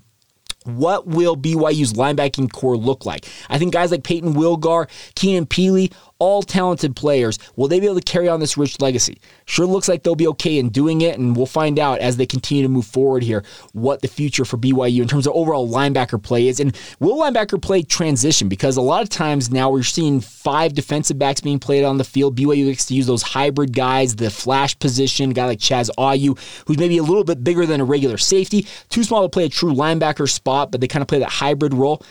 what 0.64 1.06
will 1.06 1.36
BYU's 1.36 1.94
linebacking 1.94 2.52
corps 2.52 2.76
look 2.76 3.04
like? 3.04 3.26
I 3.48 3.58
think 3.58 3.72
guys 3.72 3.90
like 3.90 4.04
Payton 4.04 4.34
Wilgar, 4.34 4.88
Keenan 5.14 5.46
Pili, 5.46 5.92
all 6.18 6.42
talented 6.42 6.96
players. 6.96 7.38
Will 7.56 7.68
they 7.68 7.80
be 7.80 7.86
able 7.86 8.00
to 8.00 8.02
carry 8.02 8.28
on 8.28 8.40
this 8.40 8.56
rich 8.56 8.80
legacy? 8.80 9.18
Sure 9.44 9.66
looks 9.66 9.88
like 9.88 10.02
they'll 10.02 10.14
be 10.14 10.28
okay 10.28 10.58
in 10.58 10.68
doing 10.68 11.00
it, 11.00 11.18
and 11.18 11.36
we'll 11.36 11.46
find 11.46 11.78
out 11.78 11.98
as 11.98 12.16
they 12.16 12.26
continue 12.26 12.62
to 12.62 12.68
move 12.68 12.86
forward 12.86 13.22
here 13.22 13.44
what 13.72 14.02
the 14.02 14.08
future 14.08 14.44
for 14.44 14.56
BYU 14.56 15.02
in 15.02 15.08
terms 15.08 15.26
of 15.26 15.34
overall 15.34 15.68
linebacker 15.68 16.22
play 16.22 16.48
is. 16.48 16.60
And 16.60 16.76
will 17.00 17.16
linebacker 17.16 17.60
play 17.60 17.82
transition? 17.82 18.48
Because 18.48 18.76
a 18.76 18.82
lot 18.82 19.02
of 19.02 19.08
times 19.08 19.50
now 19.50 19.70
we're 19.70 19.82
seeing 19.82 20.20
five 20.20 20.74
defensive 20.74 21.18
backs 21.18 21.40
being 21.40 21.58
played 21.58 21.84
on 21.84 21.98
the 21.98 22.04
field. 22.04 22.36
BYU 22.36 22.68
likes 22.68 22.86
to 22.86 22.94
use 22.94 23.06
those 23.06 23.22
hybrid 23.22 23.72
guys, 23.72 24.16
the 24.16 24.30
flash 24.30 24.78
position, 24.78 25.30
guy 25.30 25.46
like 25.46 25.58
Chaz 25.58 25.90
Ayu, 25.98 26.38
who's 26.66 26.78
maybe 26.78 26.98
a 26.98 27.02
little 27.02 27.24
bit 27.24 27.42
bigger 27.42 27.66
than 27.66 27.80
a 27.80 27.84
regular 27.84 28.18
safety, 28.18 28.66
too 28.88 29.04
small 29.04 29.22
to 29.22 29.28
play 29.28 29.44
a 29.44 29.48
true 29.48 29.72
linebacker 29.72 30.28
spot, 30.28 30.70
but 30.70 30.80
they 30.80 30.88
kind 30.88 31.02
of 31.02 31.08
play 31.08 31.18
that 31.18 31.30
hybrid 31.30 31.74
role 31.74 32.02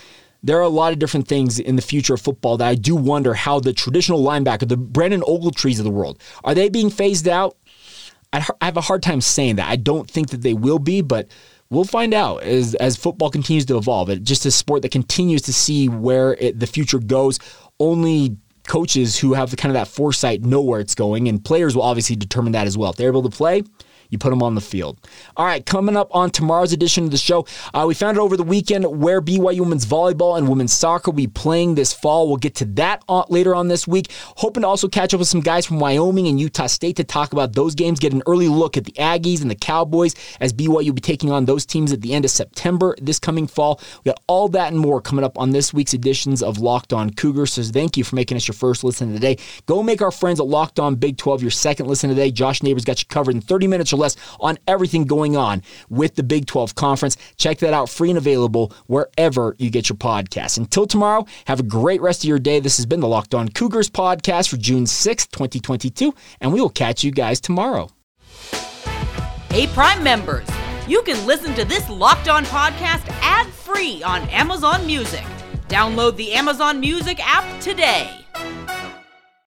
there 0.44 0.58
are 0.58 0.64
a 0.64 0.70
lot 0.70 0.92
of 0.94 1.00
different 1.00 1.28
things 1.28 1.60
in 1.60 1.76
the 1.76 1.82
future 1.82 2.14
of 2.14 2.22
football 2.22 2.58
that 2.58 2.68
I 2.68 2.76
do 2.76 2.96
wonder 2.96 3.34
how 3.34 3.60
the 3.60 3.74
traditional 3.74 4.24
linebacker, 4.24 4.68
the 4.68 4.78
Brandon 4.78 5.22
Ogletrees 5.22 5.78
of 5.78 5.84
the 5.84 5.92
world, 5.92 6.22
are 6.44 6.56
they 6.56 6.70
being 6.70 6.90
phased 6.90 7.28
out? 7.28 7.58
I 8.34 8.40
have 8.62 8.78
a 8.78 8.82
hard 8.82 9.04
time 9.04 9.22
saying 9.22 9.58
that. 9.58 9.70
I 9.70 9.76
don't 9.76 10.10
think 10.10 10.30
that 10.30 10.42
they 10.42 10.54
will 10.54 10.80
be, 10.80 11.02
but 11.02 11.28
we'll 11.70 11.84
find 11.84 12.14
out 12.14 12.44
as 12.44 12.76
as 12.76 12.96
football 12.96 13.30
continues 13.30 13.66
to 13.66 13.78
evolve. 13.78 14.10
It 14.10 14.24
just 14.24 14.46
a 14.46 14.52
sport 14.52 14.84
that 14.84 14.92
continues 14.92 15.42
to 15.44 15.54
see 15.54 15.90
where 15.90 16.36
it, 16.36 16.60
the 16.60 16.68
future 16.68 17.00
goes. 17.00 17.40
Only 17.80 18.38
coaches 18.68 19.18
who 19.18 19.34
have 19.34 19.50
the, 19.52 19.58
kind 19.58 19.70
of 19.70 19.74
that 19.74 19.92
foresight 19.92 20.44
know 20.44 20.62
where 20.62 20.80
it's 20.80 20.96
going, 20.96 21.28
and 21.28 21.44
players 21.44 21.76
will 21.76 21.84
obviously 21.84 22.16
determine 22.16 22.54
that 22.54 22.68
as 22.68 22.78
well. 22.78 22.92
If 22.92 22.98
they're 22.98 23.10
able 23.10 23.24
to 23.24 23.36
play, 23.36 23.64
you 24.12 24.20
put 24.20 24.30
them 24.30 24.44
on 24.44 24.54
the 24.54 24.62
field. 24.62 25.00
All 25.36 25.46
right, 25.46 25.66
coming 25.66 25.98
up 25.98 26.14
on 26.14 26.30
tomorrow's 26.30 26.74
edition 26.74 27.06
of 27.06 27.12
the 27.12 27.18
show, 27.18 27.48
uh, 27.74 27.86
we 27.88 27.96
found 27.96 28.18
out 28.18 28.22
over 28.22 28.38
the 28.38 28.44
weekend 28.44 28.86
where 29.02 29.22
BYU 29.22 29.62
women's 29.62 29.86
volleyball 29.86 30.38
and 30.38 30.48
women's 30.48 30.74
soccer 30.74 31.10
will 31.10 31.16
be 31.16 31.28
playing 31.28 31.76
this 31.76 31.94
fall. 31.94 32.28
We'll 32.28 32.38
get 32.38 32.54
to 32.56 32.66
that 32.66 33.04
on, 33.08 33.26
later 33.30 33.56
on 33.56 33.70
this 33.70 33.88
week. 33.88 34.12
Hoping 34.38 34.62
to 34.62 34.68
also 34.68 34.88
catch 34.88 35.14
up 35.14 35.20
with 35.20 35.30
some 35.30 35.42
guys 35.42 35.66
from 35.66 35.80
Wyoming 35.80 36.28
and 36.28 36.40
Utah 36.40 36.68
State 36.68 36.98
to 36.98 37.04
talk 37.04 37.34
about 37.34 37.54
those 37.54 37.74
games, 37.74 38.00
get 38.00 38.14
an 38.14 38.22
early 38.28 38.50
look 38.50 38.78
at 38.78 38.86
the 38.86 38.92
Aggies 38.94 39.42
and 39.42 39.50
the 39.50 39.56
Cowboys 39.56 40.14
as 40.40 40.54
BYU 40.54 40.88
will 40.88 40.94
be 40.94 41.02
taking 41.02 41.32
on 41.32 41.46
those 41.46 41.66
teams 41.66 41.94
at 41.94 42.02
the 42.02 42.14
end 42.14 42.26
of 42.26 42.32
September 42.32 42.96
this 43.02 43.18
coming 43.18 43.48
fall. 43.48 43.80
We 44.04 44.10
got 44.10 44.22
all 44.28 44.50
that 44.50 44.72
and 44.72 44.80
more 44.80 45.02
coming 45.02 45.24
up 45.24 45.40
on 45.40 45.52
this 45.52 45.74
week's 45.74 45.94
editions 45.94 46.44
of 46.44 46.60
Locked 46.60 46.92
On 46.92 47.10
Cougars. 47.10 47.54
So 47.54 47.64
thank 47.64 47.96
you 47.96 48.04
for 48.04 48.16
making 48.16 48.36
us 48.36 48.48
your 48.48 48.56
first 48.56 48.84
listen 48.84 49.08
of 49.10 49.14
the 49.14 49.20
day. 49.20 49.38
Go 49.66 49.82
make 49.82 50.02
our 50.02 50.12
friends 50.12 50.40
at 50.40 50.48
Locked 50.48 50.80
On 50.80 50.96
Big 50.96 51.18
12 51.18 51.42
your 51.42 51.52
second 51.52 51.88
listen 51.88 52.10
today. 52.10 52.32
Josh 52.32 52.62
Neighbors 52.62 52.84
got 52.84 53.00
you 53.00 53.06
covered 53.08 53.36
in 53.36 53.42
30 53.42 53.68
minutes 53.68 53.94
or 53.94 53.98
less 54.02 54.18
on 54.42 54.58
everything 54.68 55.06
going 55.06 55.38
on 55.38 55.62
with 55.90 56.16
the 56.16 56.24
Big 56.24 56.46
12 56.46 56.76
Conference. 56.76 57.16
Check 57.38 57.60
that 57.60 57.74
out 57.74 57.88
free 57.88 58.10
and 58.10 58.18
available 58.18 58.74
wherever 58.88 59.56
you 59.60 59.70
get 59.70 59.88
your 59.88 59.98
podcasts. 59.98 60.58
Until 60.58 60.86
tomorrow, 60.86 61.26
have 61.46 61.62
a 61.62 61.64
great 61.64 62.02
rest 62.02 62.24
of 62.24 62.28
your 62.28 62.40
day. 62.40 62.60
This 62.60 62.78
has 62.78 62.86
been 62.86 63.00
the 63.00 63.08
Locked 63.08 63.34
On 63.34 63.48
Cougars 63.48 63.90
podcast 63.90 64.50
for 64.50 64.58
June 64.58 64.84
6th, 64.84 65.32
2022, 65.32 66.14
and 66.42 66.52
we 66.52 66.60
will 66.60 66.70
catch 66.70 67.04
you 67.04 67.12
guys 67.12 67.40
tomorrow. 67.40 67.90
Hey, 69.50 69.68
Prime 69.68 70.04
members, 70.04 70.48
you 70.88 71.02
can 71.04 71.26
listen 71.28 71.54
to 71.56 71.66
this 71.66 71.90
Locked 71.90 72.28
On 72.28 72.44
podcast 72.46 73.08
ad 73.22 73.48
free 73.48 74.02
on 74.04 74.22
Amazon 74.30 74.86
Music. 74.86 75.24
Download 75.68 76.16
the 76.16 76.34
Amazon 76.34 76.80
Music 76.80 77.20
app 77.22 77.62
today. 77.62 78.10